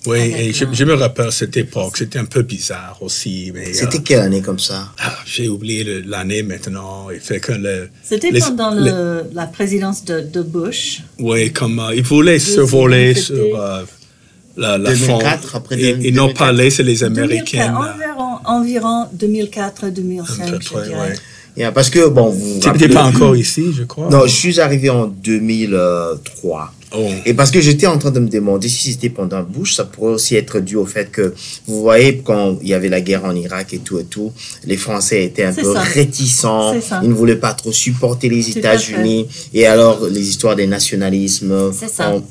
Oui, 0.05 0.19
et 0.19 0.51
je, 0.53 0.83
me 0.83 0.93
rappelle 0.95 1.31
cette 1.31 1.55
époque, 1.55 1.95
c'était 1.97 2.19
un 2.19 2.25
peu 2.25 2.41
bizarre 2.41 2.97
aussi. 3.01 3.51
mais, 3.53 3.71
C'était 3.73 3.97
euh, 3.99 4.01
quelle 4.03 4.19
année 4.19 4.41
comme 4.41 4.59
ça? 4.59 4.89
Ah, 4.99 5.15
J'ai 5.25 5.47
oublié 5.47 5.83
le- 5.85 6.01
l'année 6.01 6.43
maintenant. 6.43 7.07
Il 7.09 7.21
fait 7.21 7.39
que 7.39 7.53
le. 7.53 7.89
C'était 8.03 8.31
les- 8.31 8.41
pendant 8.41 8.71
les- 8.71 8.91
le- 8.91 9.23
la 9.33 9.45
présidence 9.47 10.03
de, 10.03 10.19
de 10.19 10.41
Bush. 10.41 11.01
Oui, 11.19 11.53
comme 11.53 11.79
euh, 11.79 11.95
ils 11.95 12.03
voulaient 12.03 12.39
survoler 12.39 13.13
c'était- 13.15 13.25
sur 13.35 13.61
euh, 13.61 13.83
la, 14.57 14.77
la 14.77 14.89
2004, 14.93 15.47
fond. 15.47 15.57
après 15.57 15.75
Ils, 15.75 15.81
deux- 15.81 16.05
ils 16.05 16.13
n'ont 16.13 16.23
2004. 16.27 16.37
parlé, 16.37 16.69
c'est 16.69 16.83
les 16.83 16.99
2004, 16.99 17.17
Américains. 17.17 17.75
environ, 17.75 18.39
environ 18.45 19.07
2004-2005, 19.15 20.61
je 20.61 20.83
dirais. 20.83 20.89
ouais. 20.99 21.15
Yeah, 21.55 21.71
Parce 21.71 21.89
que, 21.89 22.07
bon, 22.07 22.29
vous 22.29 22.55
vous 22.55 22.59
Tu 22.59 22.69
n'étais 22.69 22.89
pas 22.89 23.03
encore 23.03 23.35
ici, 23.35 23.65
je 23.77 23.83
crois. 23.83 24.09
Non, 24.09 24.25
je 24.25 24.31
suis 24.33 24.59
arrivé 24.59 24.89
en 24.89 25.05
2003. 25.05 26.73
Oh. 26.95 27.09
Et 27.25 27.33
parce 27.33 27.49
que 27.49 27.59
j'étais 27.59 27.87
en 27.87 27.97
train 27.97 28.11
de 28.11 28.19
me 28.19 28.27
demander 28.27 28.69
si 28.69 28.91
c'était 28.91 29.09
pendant 29.09 29.41
Bush, 29.41 29.73
ça 29.75 29.83
pourrait 29.83 30.13
aussi 30.13 30.35
être 30.35 30.59
dû 30.59 30.75
au 30.75 30.85
fait 30.85 31.11
que, 31.11 31.33
vous 31.67 31.81
voyez, 31.81 32.19
quand 32.23 32.57
il 32.61 32.67
y 32.67 32.73
avait 32.73 32.89
la 32.89 33.01
guerre 33.01 33.25
en 33.25 33.35
Irak 33.35 33.73
et 33.73 33.79
tout 33.79 33.97
et 33.99 34.03
tout, 34.03 34.31
les 34.65 34.77
Français 34.77 35.23
étaient 35.25 35.43
un 35.43 35.53
peu 35.53 35.73
ça. 35.73 35.81
réticents, 35.81 36.73
ils 37.01 37.09
ne 37.09 37.13
voulaient 37.13 37.35
pas 37.35 37.53
trop 37.53 37.71
supporter 37.71 38.29
les 38.29 38.57
États-Unis, 38.57 39.27
et 39.53 39.65
alors 39.65 40.05
les 40.07 40.27
histoires 40.29 40.55
des 40.55 40.67
nationalismes. 40.67 41.71
C'est 41.73 41.89
ça. 41.89 42.13
ont-. 42.13 42.23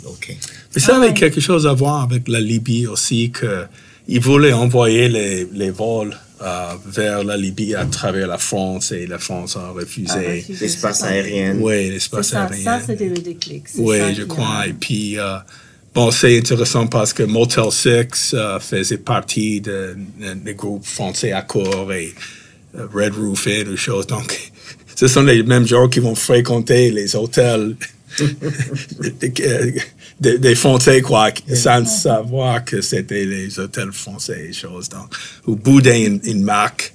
Mais 0.74 0.80
ça 0.80 0.92
Ah 0.94 0.96
avait 0.98 1.08
ouais. 1.08 1.14
quelque 1.14 1.40
chose 1.40 1.66
à 1.66 1.72
voir 1.72 2.02
avec 2.02 2.28
la 2.28 2.40
Libye 2.40 2.86
aussi, 2.86 3.30
que 3.30 3.64
ils 4.08 4.20
voulaient 4.20 4.52
envoyer 4.52 5.08
les, 5.08 5.48
les 5.52 5.70
vols 5.70 6.16
euh, 6.42 6.72
vers 6.86 7.22
la 7.24 7.36
Libye 7.36 7.74
à 7.74 7.84
travers 7.86 8.26
la 8.26 8.38
France 8.38 8.92
et 8.92 9.06
la 9.06 9.18
France 9.18 9.56
a 9.56 9.70
refusé. 9.70 10.44
Ah, 10.48 10.52
L'espace 10.60 11.02
aérien. 11.04 11.56
Oui, 11.60 11.90
l'espace 11.90 12.34
aérien. 12.34 12.64
ça 12.64 12.80
c'était 12.84 13.08
le 13.08 13.16
déclic. 13.18 13.64
c'est 13.68 13.80
Oui, 13.80 13.98
ça 13.98 14.12
je 14.12 14.22
crois. 14.24 14.56
a- 14.62 14.66
Et 14.66 14.72
puis, 14.72 15.18
euh, 15.18 15.36
bon, 15.94 16.10
c'est 16.10 16.36
intéressant 16.38 16.86
parce 16.88 17.12
que 17.12 17.22
Motel 17.22 17.70
6 17.70 18.34
euh, 18.34 18.58
faisait 18.58 18.98
partie 18.98 19.60
de- 19.60 19.96
de- 20.20 20.34
des 20.34 20.54
groupes 20.54 20.84
français 20.84 21.32
Accor 21.32 21.92
et 21.92 22.12
Red 22.74 23.14
Roof 23.14 23.46
Inn 23.46 23.68
ou 23.68 23.76
choses. 23.76 24.06
Donc, 24.06 24.52
ce 24.96 25.06
sont 25.06 25.22
les 25.22 25.42
mêmes 25.42 25.66
gens 25.66 25.88
qui 25.88 26.00
vont 26.00 26.14
fréquenter 26.14 26.90
les 26.90 27.14
hôtels 27.14 27.76
des, 30.20 30.54
Français, 30.54 31.00
quoi, 31.00 31.30
sans 31.52 31.86
savoir 31.86 32.64
que 32.64 32.80
c'était 32.80 33.24
les 33.24 33.58
hôtels 33.58 33.92
français 33.92 34.48
et 34.50 34.52
choses. 34.52 34.88
Donc, 34.88 35.14
ou 35.46 35.56
bouder 35.56 35.98
une, 35.98 36.20
une 36.24 36.42
marque 36.42 36.94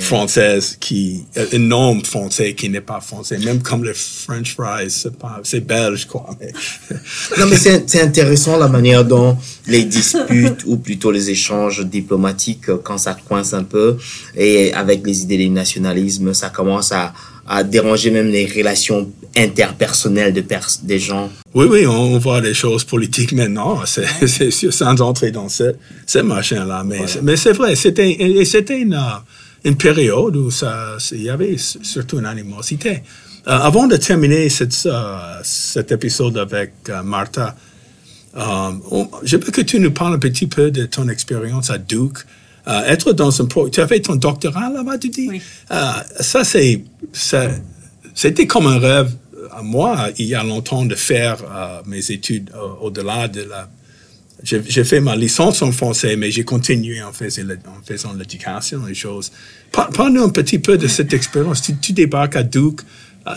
française 0.00 0.76
qui, 0.78 1.24
un 1.36 1.58
nom 1.58 2.02
français 2.04 2.54
qui 2.54 2.68
n'est 2.68 2.82
pas 2.82 3.00
français, 3.00 3.38
même 3.38 3.62
comme 3.62 3.84
le 3.84 3.94
French 3.94 4.54
fries, 4.54 4.90
c'est 4.90 5.16
pas, 5.16 5.40
c'est 5.42 5.66
belge, 5.66 6.06
quoi. 6.06 6.28
Mais... 6.38 6.52
non, 7.38 7.46
mais 7.46 7.56
c'est 7.56 8.02
intéressant 8.02 8.58
la 8.58 8.68
manière 8.68 9.04
dont 9.04 9.38
les 9.66 9.84
disputes, 9.84 10.64
ou 10.66 10.76
plutôt 10.76 11.10
les 11.10 11.30
échanges 11.30 11.86
diplomatiques, 11.86 12.70
quand 12.82 12.98
ça 12.98 13.16
coince 13.26 13.54
un 13.54 13.64
peu, 13.64 13.96
et 14.36 14.74
avec 14.74 15.06
les 15.06 15.22
idées 15.22 15.38
du 15.38 15.48
nationalisme, 15.48 16.34
ça 16.34 16.50
commence 16.50 16.92
à, 16.92 17.14
à 17.48 17.64
déranger 17.64 18.10
même 18.10 18.28
les 18.28 18.46
relations 18.46 19.10
interpersonnelles 19.36 20.34
de 20.34 20.42
pers 20.42 20.68
des 20.82 20.98
gens. 20.98 21.30
Oui, 21.54 21.66
oui, 21.68 21.86
on 21.86 22.18
voit 22.18 22.40
les 22.40 22.52
choses 22.52 22.84
politiques 22.84 23.32
maintenant, 23.32 23.80
c'est 23.86 24.50
sûr, 24.50 24.72
sans 24.72 25.00
entrer 25.00 25.30
dans 25.30 25.48
ce, 25.48 25.74
ce 26.06 26.18
machin-là. 26.18 26.84
Mais, 26.84 27.00
mais 27.22 27.36
c'est 27.36 27.52
vrai, 27.52 27.74
c'était, 27.74 28.10
une, 28.12 29.00
une 29.64 29.76
période 29.76 30.36
où 30.36 30.50
ça, 30.50 30.98
il 31.12 31.22
y 31.22 31.30
avait 31.30 31.56
surtout 31.56 32.18
une 32.18 32.26
animosité. 32.26 33.02
Euh, 33.46 33.52
avant 33.52 33.86
de 33.86 33.96
terminer 33.96 34.50
cette, 34.50 34.76
uh, 34.84 35.40
cet 35.42 35.90
épisode 35.90 36.36
avec 36.36 36.72
uh, 36.88 37.02
Martha, 37.02 37.56
um, 38.36 38.82
je 39.22 39.38
veux 39.38 39.50
que 39.50 39.62
tu 39.62 39.80
nous 39.80 39.92
parles 39.92 40.14
un 40.14 40.18
petit 40.18 40.46
peu 40.46 40.70
de 40.70 40.84
ton 40.84 41.08
expérience 41.08 41.70
à 41.70 41.78
Duke. 41.78 42.18
Uh, 42.68 42.84
être 42.86 43.14
dans 43.14 43.40
un 43.40 43.46
pro, 43.46 43.70
tu 43.70 43.80
as 43.80 43.88
fait 43.88 44.00
ton 44.00 44.16
doctorat 44.16 44.70
là-bas, 44.70 44.98
tu 44.98 45.08
dis? 45.08 45.28
Oui. 45.28 45.40
ça 46.20 46.44
c'est, 46.44 46.84
c'était 48.14 48.46
comme 48.46 48.66
un 48.66 48.78
rêve 48.78 49.10
à 49.52 49.62
moi 49.62 50.08
il 50.18 50.26
y 50.26 50.34
a 50.34 50.44
longtemps 50.44 50.84
de 50.84 50.94
faire 50.94 51.38
mes 51.86 52.10
études 52.10 52.50
au-delà 52.82 53.26
de 53.28 53.42
la 53.42 53.70
j'ai 54.44 54.84
fait 54.84 55.00
ma 55.00 55.16
licence 55.16 55.62
en 55.62 55.72
français, 55.72 56.16
mais 56.16 56.30
j'ai 56.30 56.44
continué 56.44 57.02
en 57.02 57.12
faisant, 57.12 57.42
en 57.42 57.82
faisant 57.84 58.12
l'éducation 58.14 58.86
et 58.86 58.94
choses. 58.94 59.32
Parle-nous 59.72 60.22
un 60.22 60.28
petit 60.28 60.60
peu 60.60 60.78
de 60.78 60.86
cette 60.86 61.12
expérience. 61.12 61.62
Tu, 61.80 61.92
débarques 61.92 62.36
à 62.36 62.44
Duke. 62.44 62.82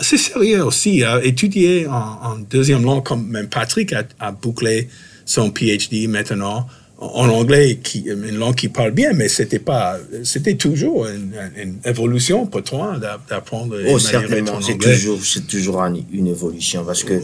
C'est 0.00 0.16
sérieux 0.16 0.64
aussi. 0.64 1.02
Hein, 1.02 1.20
étudier 1.22 1.86
en, 1.88 2.18
en, 2.22 2.38
deuxième 2.38 2.84
langue, 2.84 3.02
comme 3.02 3.26
même 3.26 3.48
Patrick 3.48 3.92
a, 3.92 4.04
a 4.20 4.30
bouclé 4.30 4.88
son 5.24 5.50
PhD 5.50 6.08
maintenant 6.08 6.68
en 7.02 7.28
anglais, 7.28 7.80
qui, 7.82 8.00
une 8.06 8.36
langue 8.36 8.54
qui 8.54 8.68
parle 8.68 8.92
bien, 8.92 9.12
mais 9.12 9.28
c'était 9.28 9.58
pas, 9.58 9.98
c'était 10.22 10.54
toujours 10.54 11.06
une, 11.06 11.32
une, 11.56 11.78
évolution 11.84 12.46
pour 12.46 12.62
toi 12.62 12.96
d'apprendre. 13.28 13.76
Oh, 13.88 13.98
certainement, 13.98 14.60
c'est 14.60 14.78
toujours, 14.78 15.18
c'est 15.24 15.46
toujours 15.46 15.80
une, 15.82 16.26
évolution 16.26 16.84
parce 16.84 17.02
que, 17.02 17.20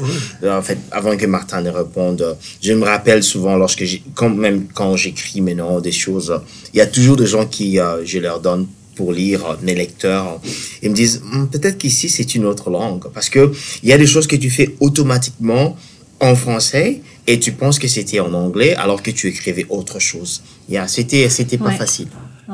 en 0.47 0.63
fait, 0.63 0.79
avant 0.91 1.17
que 1.17 1.27
Martin 1.27 1.63
ne 1.63 1.71
réponde, 1.71 2.37
je 2.61 2.73
me 2.73 2.85
rappelle 2.85 3.23
souvent 3.23 3.57
lorsque 3.57 3.85
j'ai, 3.85 4.03
quand 4.15 4.31
même 4.31 4.67
quand 4.75 4.97
j'écris 4.97 5.41
maintenant 5.41 5.81
des 5.81 5.93
choses, 5.93 6.35
il 6.75 6.79
y 6.79 6.81
a 6.81 6.87
toujours 6.87 7.17
des 7.17 7.27
gens 7.27 7.47
qui, 7.47 7.79
euh, 7.79 8.05
je 8.05 8.19
leur 8.19 8.41
donne 8.41 8.67
pour 8.97 9.13
lire 9.13 9.59
mes 9.63 9.77
lecteurs, 9.77 10.41
ils 10.83 10.91
me 10.91 10.95
disent 10.95 11.23
hum, 11.33 11.49
peut-être 11.49 11.79
qu'ici 11.79 12.09
c'est 12.09 12.35
une 12.35 12.45
autre 12.45 12.69
langue 12.69 13.05
parce 13.15 13.29
que 13.31 13.53
il 13.85 13.89
y 13.89 13.93
a 13.93 13.99
des 13.99 14.09
choses 14.09 14.27
que 14.27 14.35
tu 14.35 14.51
fais 14.51 14.75
automatiquement 14.81 15.77
en 16.19 16.35
français 16.35 17.01
et 17.29 17.39
tu 17.39 17.53
penses 17.53 17.79
que 17.79 17.87
c'était 17.89 18.21
en 18.21 18.33
anglais 18.33 18.75
alors 18.75 19.03
que 19.03 19.11
tu 19.11 19.29
écrivais 19.29 19.67
autre 19.69 19.99
chose. 19.99 20.43
Yeah, 20.69 20.89
c'était 20.89 21.29
c'était 21.29 21.59
pas 21.59 21.73
facile. 21.73 22.09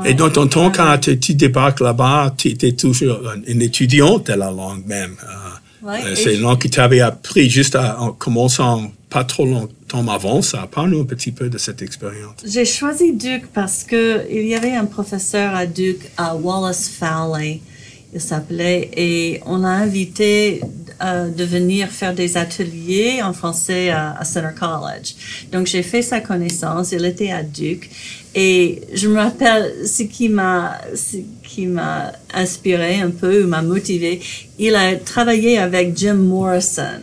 Et 0.04 0.14
dans 0.14 0.28
ton 0.28 0.48
temps, 0.48 0.72
quand 0.72 0.98
tu, 0.98 1.34
débarques 1.34 1.78
là-bas, 1.78 2.34
tu 2.36 2.48
étais 2.48 2.72
toujours 2.72 3.20
une 3.46 3.62
étudiante 3.62 4.26
de 4.26 4.32
la 4.32 4.50
langue 4.50 4.84
même. 4.84 5.14
Euh, 5.22 5.88
euh, 5.88 6.14
c'est 6.16 6.34
une 6.34 6.40
langue 6.40 6.58
que 6.58 6.66
tu 6.66 6.80
avais 6.80 7.00
appris 7.00 7.48
juste 7.48 7.76
en 7.76 8.10
commençant 8.10 8.90
pas 9.10 9.22
trop 9.22 9.46
longtemps 9.46 10.08
avant 10.08 10.42
ça. 10.42 10.68
Parle-nous 10.68 11.02
un 11.02 11.04
petit 11.04 11.30
peu 11.30 11.48
de 11.48 11.58
cette 11.58 11.80
expérience. 11.80 12.34
J'ai 12.44 12.64
choisi 12.64 13.12
Duke 13.12 13.46
parce 13.54 13.84
que 13.84 14.22
il 14.28 14.48
y 14.48 14.56
avait 14.56 14.74
un 14.74 14.86
professeur 14.86 15.54
à 15.54 15.66
Duke, 15.66 16.10
à 16.16 16.34
Wallace 16.34 16.88
Fowley, 16.88 17.60
il 18.12 18.20
s'appelait, 18.20 18.90
et 18.96 19.40
on 19.46 19.58
l'a 19.58 19.68
invité 19.68 20.60
euh, 21.04 21.28
de 21.28 21.44
venir 21.44 21.88
faire 21.88 22.14
des 22.14 22.38
ateliers 22.38 23.20
en 23.22 23.34
français 23.34 23.90
à, 23.90 24.24
Center 24.24 24.54
College. 24.58 25.14
Donc 25.52 25.66
j'ai 25.66 25.82
fait 25.82 26.00
sa 26.00 26.20
connaissance. 26.20 26.92
Il 26.92 27.04
était 27.04 27.30
à 27.30 27.42
Duke 27.42 27.90
et 28.34 28.80
je 28.94 29.08
me 29.08 29.18
rappelle 29.18 29.86
ce 29.86 30.02
qui 30.04 30.28
m'a 30.28 30.80
ce 30.94 31.18
qui 31.46 31.66
m'a 31.66 32.12
inspiré 32.32 33.00
un 33.00 33.10
peu 33.10 33.44
ou 33.44 33.48
m'a 33.48 33.60
motivé. 33.60 34.20
Il 34.58 34.74
a 34.74 34.96
travaillé 34.96 35.58
avec 35.58 35.96
Jim 35.96 36.14
Morrison 36.14 37.02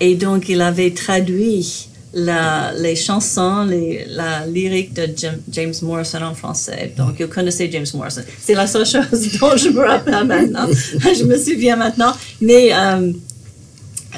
et 0.00 0.16
donc 0.16 0.48
il 0.50 0.60
avait 0.60 0.90
traduit 0.90 1.88
les 2.14 2.96
chansons, 2.96 3.64
les, 3.64 4.06
la 4.08 4.46
lyrique 4.46 4.92
de 4.92 5.08
James 5.50 5.74
Morrison 5.82 6.22
en 6.22 6.34
français. 6.34 6.92
Donc, 6.96 7.16
il 7.18 7.26
connaissait 7.26 7.70
James 7.70 7.86
Morrison. 7.94 8.22
C'est 8.40 8.54
la 8.54 8.66
seule 8.66 8.86
chose 8.86 9.38
dont 9.40 9.56
je 9.56 9.70
me 9.70 9.80
rappelle 9.80 10.24
maintenant. 10.24 10.66
je 11.00 11.24
me 11.24 11.36
souviens 11.36 11.76
maintenant. 11.76 12.12
Mais 12.40 12.72
euh, 12.72 13.12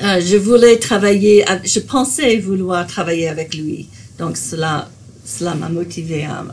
euh, 0.05 0.21
je 0.21 0.37
voulais 0.37 0.77
travailler, 0.77 1.45
je 1.65 1.81
pensais 1.81 2.37
vouloir 2.37 2.87
travailler 2.87 3.29
avec 3.29 3.55
lui. 3.55 3.89
Donc, 4.19 4.37
cela 4.37 4.89
cela 5.25 5.57
m'a 5.57 5.69
motivé 5.69 6.25
à, 6.25 6.45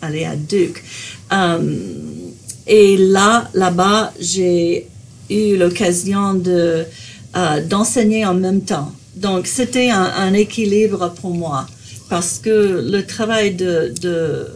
aller 0.00 0.24
à 0.24 0.34
Duke. 0.34 0.82
Euh, 1.32 1.58
et 2.66 2.96
là, 2.96 3.50
là-bas, 3.52 4.14
j'ai 4.18 4.86
eu 5.28 5.56
l'occasion 5.56 6.34
de 6.34 6.84
d'enseigner 7.68 8.26
en 8.26 8.34
même 8.34 8.62
temps. 8.62 8.92
Donc, 9.16 9.46
c'était 9.46 9.90
un, 9.90 10.32
équilibre 10.34 11.12
pour 11.20 11.34
moi 11.34 11.66
parce 12.08 12.38
que 12.38 12.84
le 12.90 13.04
travail 13.06 13.54
de, 13.54 14.46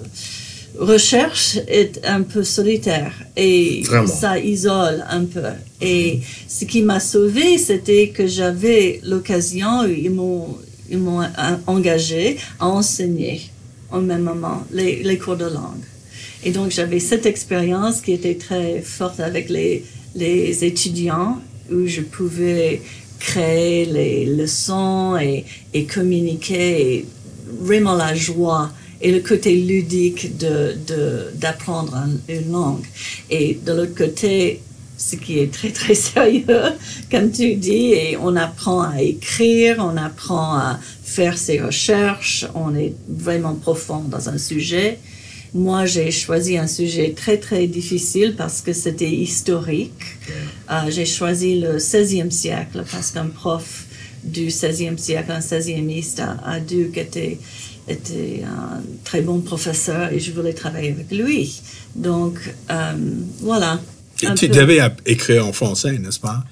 recherche 0.79 1.59
est 1.69 2.01
un 2.05 2.23
peu 2.23 2.43
solitaire 2.43 3.13
et 3.37 3.85
ça 4.07 4.39
isole 4.39 5.05
un 5.09 5.25
peu. 5.25 5.43
Et 5.81 6.21
ce 6.49 6.65
qui 6.65 6.83
m'a 6.83 6.99
sauvé, 6.99 7.59
c'était 7.59 8.09
que 8.09 8.27
j'avais 8.27 9.01
l'occasion, 9.05 9.85
ils 9.87 10.11
m'ont, 10.11 10.57
ils 10.91 10.99
m'ont 10.99 11.23
engagé 11.69 12.39
à 12.59 12.67
enseigner 12.67 13.43
au 13.93 14.01
même 14.01 14.23
moment 14.23 14.65
les, 14.73 15.03
les 15.05 15.19
cours 15.19 15.37
de 15.37 15.45
langue. 15.45 15.85
Et 16.45 16.51
donc 16.51 16.71
j'avais 16.71 17.01
cette 17.01 17.27
expérience 17.27 18.01
qui 18.01 18.13
était 18.13 18.35
très 18.35 18.81
forte 18.81 19.21
avec 19.21 19.49
les, 19.49 19.85
les 20.15 20.65
étudiants 20.65 21.39
où 21.73 21.87
je 21.87 22.03
pouvais 22.03 22.83
créer 23.25 23.87
les 23.87 24.27
leçons 24.27 25.17
et, 25.17 25.87
communiquer 25.87 27.07
vraiment 27.61 27.95
la 27.95 28.15
joie 28.15 28.71
et 29.01 29.11
le 29.11 29.21
côté 29.21 29.57
ludique 29.57 30.37
de, 30.37 30.77
d'apprendre 31.35 31.97
une 32.29 32.53
langue. 32.53 32.85
Et 33.31 33.59
de 33.65 33.73
l'autre 33.73 33.95
côté, 33.95 34.61
ce 34.99 35.17
qui 35.17 35.39
est 35.39 35.53
très 35.53 35.71
très 35.71 35.95
sérieux, 36.11 36.75
comme 37.11 37.31
tu 37.31 37.55
dis, 37.55 37.93
et 37.93 38.17
on 38.21 38.37
apprend 38.37 38.83
à 38.83 39.01
écrire, 39.01 39.77
on 39.79 39.97
apprend 39.97 40.55
à 40.57 40.79
faire 41.03 41.39
ses 41.39 41.61
recherches, 41.61 42.47
on 42.55 42.75
est 42.75 42.93
vraiment 43.09 43.55
profond 43.55 44.03
dans 44.15 44.29
un 44.29 44.39
sujet. 44.39 44.99
Moi, 45.55 45.87
j'ai 45.87 46.11
choisi 46.11 46.59
un 46.59 46.67
sujet 46.67 47.15
très, 47.17 47.39
très 47.39 47.69
difficile 47.69 48.35
parce 48.37 48.61
que 48.61 48.73
c'était 48.73 49.11
historique. 49.11 50.05
Euh, 50.69 50.91
j'ai 50.91 51.07
choisi 51.07 51.61
le 51.61 51.79
16e 51.79 52.31
siècle 52.31 52.83
parce 52.91 53.13
qu'un 53.13 53.29
prof 53.29 53.85
du 54.25 54.49
16e 54.49 54.99
siècle, 54.99 55.31
un 55.31 55.39
16e 55.39 56.21
à, 56.21 56.55
à 56.55 56.61
Duke, 56.61 56.99
était, 56.99 57.39
était 57.87 58.43
un 58.45 58.83
très 59.05 59.21
bon 59.21 59.41
professeur 59.41 60.13
et 60.13 60.19
je 60.19 60.33
voulais 60.33 60.55
travailler 60.55 60.91
avec 60.91 61.13
lui. 61.13 61.63
Donc, 61.95 62.39
euh, 62.71 62.93
voilà. 63.41 63.81
Tu 64.17 64.49
devais 64.49 64.81
écrire 65.07 65.47
en 65.47 65.53
français, 65.53 65.99
n'est-ce 65.99 66.19
pas? 66.19 66.43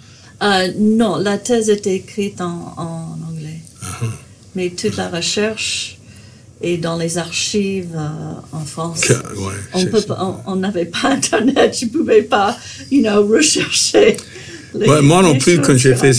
Euh, 0.42 0.72
non, 0.78 1.16
la 1.16 1.38
thèse 1.38 1.70
était 1.70 1.96
écrite 1.96 2.40
en, 2.40 2.74
en 2.76 3.18
anglais. 3.28 3.60
Uh-huh. 3.82 4.10
Mais 4.54 4.70
toute 4.70 4.96
la 4.96 5.08
recherche 5.08 5.98
et 6.62 6.78
dans 6.78 6.96
les 6.96 7.18
archives 7.18 7.96
euh, 7.96 8.56
en 8.56 8.64
France. 8.64 9.12
on 10.46 10.56
n'avait 10.56 10.86
pas 10.86 11.08
Internet, 11.10 11.76
je 11.78 11.86
ne 11.86 11.90
pouvais 11.90 12.22
pas, 12.22 12.56
you 12.90 13.02
know, 13.02 13.26
rechercher. 13.26 14.16
moi 15.02 15.22
non 15.22 15.36
plus, 15.38 15.60
quand 15.60 15.76
j'ai 15.76 15.94
fait 15.94 16.12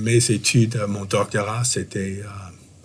mes, 0.00 0.30
études, 0.30 0.78
mon 0.88 1.04
doctorat, 1.04 1.62
c'était 1.64 2.20
euh, 2.22 2.28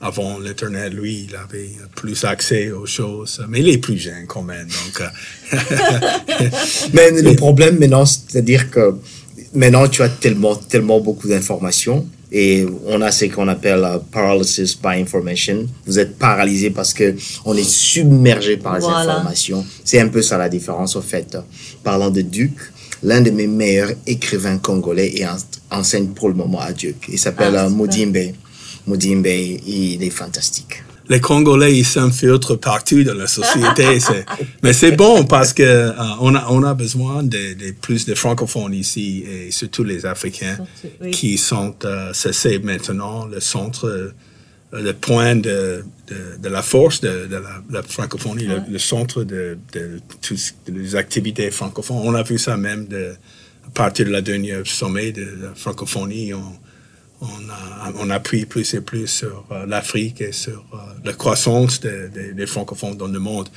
avant 0.02 0.40
l'Internet. 0.40 0.94
Lui, 0.94 1.28
il 1.30 1.36
avait 1.36 1.72
plus 1.96 2.24
accès 2.24 2.72
aux 2.72 2.86
choses, 2.86 3.44
mais 3.50 3.60
il 3.60 3.70
est 3.70 3.80
plus 3.80 3.98
jeune 3.98 4.26
quand 4.28 4.44
même. 4.44 4.68
Donc, 4.68 5.02
euh. 5.02 5.58
mais 6.94 7.12
le 7.12 7.36
problème 7.36 7.80
maintenant, 7.80 8.06
c'est-à-dire 8.06 8.70
que 8.70 8.96
maintenant, 9.54 9.88
tu 9.88 10.04
as 10.04 10.10
tellement, 10.10 10.56
tellement 10.56 11.00
beaucoup 11.00 11.28
d'informations 11.28 12.08
et 12.32 12.66
on 12.86 13.02
a 13.02 13.12
ce 13.12 13.26
qu'on 13.26 13.48
appelle 13.48 13.82
uh, 13.82 14.00
paralysis 14.12 14.76
by 14.76 15.00
information. 15.00 15.66
Vous 15.86 15.98
êtes 15.98 16.18
paralysé 16.18 16.70
parce 16.70 16.94
que 16.94 17.16
on 17.46 17.56
est 17.56 17.68
submergé 17.68 18.58
par 18.58 18.78
les 18.78 18.86
informations. 18.86 19.66
C'est 19.84 20.00
un 20.00 20.10
peu 20.10 20.22
ça 20.22 20.38
la 20.38 20.50
différence 20.50 20.96
au 20.96 21.02
fait. 21.02 21.38
Parlant 21.84 22.12
de 22.12 22.22
Duc, 22.22 22.54
l'un 23.04 23.22
de 23.22 23.32
mes 23.32 23.48
meilleurs 23.48 23.92
écrivains 24.06 24.58
congolais 24.58 25.12
et 25.16 25.26
enseigne 25.72 26.08
pour 26.08 26.30
le 26.30 26.36
moment 26.36 26.60
à 26.60 26.72
Duc. 26.72 27.08
Il 27.10 27.18
s'appelle 27.18 27.56
ah, 27.58 27.68
uh, 27.68 27.72
Moudimbe. 27.72 28.34
Moudimbe, 28.86 29.28
il 29.28 30.04
est 30.04 30.10
fantastique. 30.10 30.84
Les 31.10 31.20
Congolais, 31.20 31.76
ils 31.76 31.86
s'infiltrent 31.86 32.60
partout 32.60 33.04
dans 33.04 33.16
la 33.16 33.28
société. 33.28 33.98
mais 34.64 34.74
c'est 34.74 34.92
bon 34.92 35.26
parce 35.26 35.54
que 35.54 35.64
euh, 35.64 35.92
on, 36.20 36.36
a, 36.36 36.46
on 36.50 36.64
a 36.64 36.74
besoin 36.76 37.24
de, 37.24 37.54
de 37.54 37.72
plus 37.82 38.06
de 38.06 38.14
francophones 38.16 38.74
ici 38.76 39.24
et 39.28 39.52
surtout 39.52 39.84
les 39.84 40.06
Africains 40.06 40.58
Surtout, 40.80 40.96
oui. 41.02 41.12
qui 41.12 41.38
sont, 41.38 41.76
euh, 41.84 42.12
c'est- 42.14 42.60
maintenant 42.64 43.26
le 43.26 43.40
centre, 43.40 43.88
euh, 43.88 44.14
le 44.72 44.94
point 44.94 45.36
de, 45.36 45.84
de, 46.08 46.38
de 46.44 46.50
la 46.50 46.62
force 46.62 47.02
de, 47.02 47.28
la, 47.30 47.42
la 47.72 47.82
francophonie, 47.82 48.46
le, 48.46 48.62
le 48.70 48.78
centre 48.80 49.24
de, 49.24 49.58
de 49.74 50.00
toutes 50.22 50.54
les 50.68 50.96
activités 50.96 51.50
francophones. 51.50 51.98
On 52.04 52.14
a 52.14 52.22
vu 52.22 52.38
ça 52.38 52.56
même 52.56 52.88
de, 52.88 53.14
à 53.66 53.70
partir 53.74 54.06
de 54.06 54.12
la 54.12 54.22
dernière 54.22 54.62
sommet 54.68 55.12
de 55.12 55.24
la 55.42 55.56
francophonie. 55.56 56.36
On, 56.36 56.54
on, 57.22 57.26
a, 57.50 57.92
on 58.00 58.10
appuie 58.10 58.46
plus 58.46 58.74
et 58.74 58.82
plus 58.82 59.08
sur 59.08 59.46
euh, 59.52 59.66
l'Afrique 59.66 60.22
et 60.22 60.32
sur 60.32 60.64
euh, 60.74 60.78
la 61.04 61.14
croissance 61.14 61.80
de- 61.82 62.10
de- 62.14 62.34
des 62.34 62.46
francophones 62.48 62.96
dans 62.98 63.08
le 63.08 63.20
monde. 63.20 63.50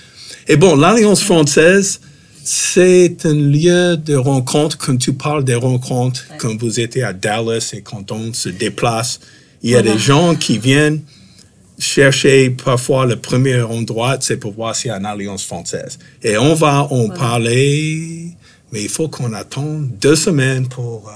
Et 0.49 0.57
bon, 0.57 0.75
l'Alliance 0.77 1.23
française, 1.23 2.01
c'est 2.45 3.25
un 3.25 3.35
lieu 3.35 3.97
de 3.97 4.17
rencontre. 4.17 4.77
Quand 4.79 4.97
tu 4.97 5.13
parles 5.13 5.45
des 5.45 5.55
rencontres, 5.55 6.25
quand 6.39 6.57
vous 6.61 6.81
étiez 6.81 7.05
à 7.05 7.13
Dallas 7.13 7.71
et 7.73 7.83
quand 7.83 8.11
on 8.11 8.33
se 8.33 8.49
déplace, 8.49 9.21
il 9.63 9.71
y 9.71 9.77
a 9.77 9.81
Voilà. 9.83 9.95
des 9.95 10.01
gens 10.01 10.35
qui 10.35 10.59
viennent 10.59 11.03
chercher 11.79 12.51
parfois 12.51 13.07
le 13.07 13.17
premier 13.17 13.61
endroit, 13.63 14.17
c'est 14.21 14.37
pour 14.37 14.53
voir 14.53 14.75
s'il 14.77 14.89
y 14.89 14.91
a 14.95 14.97
une 14.99 15.07
alliance 15.07 15.45
française. 15.45 15.99
Et 16.23 16.37
on 16.37 16.55
va 16.55 16.83
en 16.93 17.09
parler, 17.09 18.29
mais 18.73 18.83
il 18.83 18.89
faut 18.89 19.09
qu'on 19.09 19.33
attende 19.33 19.89
deux 20.01 20.17
semaines 20.17 20.69
pour 20.69 21.09
euh, 21.09 21.13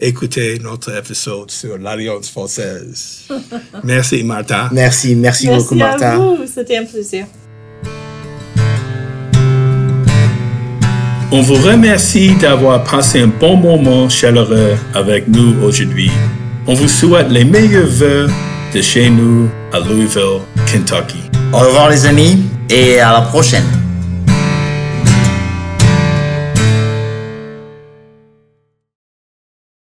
écouter 0.00 0.58
notre 0.62 0.96
épisode 0.96 1.50
sur 1.50 1.78
l'alliance 1.78 2.30
française. 2.30 3.28
Merci 3.84 4.24
Martha. 4.24 4.68
Merci, 4.72 5.14
merci, 5.14 5.46
beaucoup, 5.46 5.74
Merci 5.74 6.00
Martha. 6.00 6.12
à 6.14 6.16
vous, 6.18 6.38
c'était 6.52 6.78
un 6.78 6.84
plaisir. 6.84 7.26
On 11.32 11.40
vous 11.42 11.54
remercie 11.54 12.34
d'avoir 12.36 12.84
passé 12.84 13.20
un 13.20 13.26
bon 13.26 13.56
moment 13.56 14.08
chaleureux 14.08 14.76
avec 14.94 15.26
nous 15.26 15.54
aujourd'hui. 15.64 16.10
On 16.66 16.74
vous 16.74 16.88
souhaite 16.88 17.28
les 17.30 17.44
meilleurs 17.44 17.86
vœux 17.86 18.28
de 18.72 18.80
chez 18.80 19.10
nous 19.10 19.48
à 19.72 19.80
Louisville, 19.80 20.40
Kentucky. 20.66 21.18
Au 21.52 21.58
revoir, 21.58 21.90
les 21.90 22.06
amis, 22.06 22.38
et 22.70 23.00
à 23.00 23.12
la 23.12 23.20
prochaine. 23.22 23.83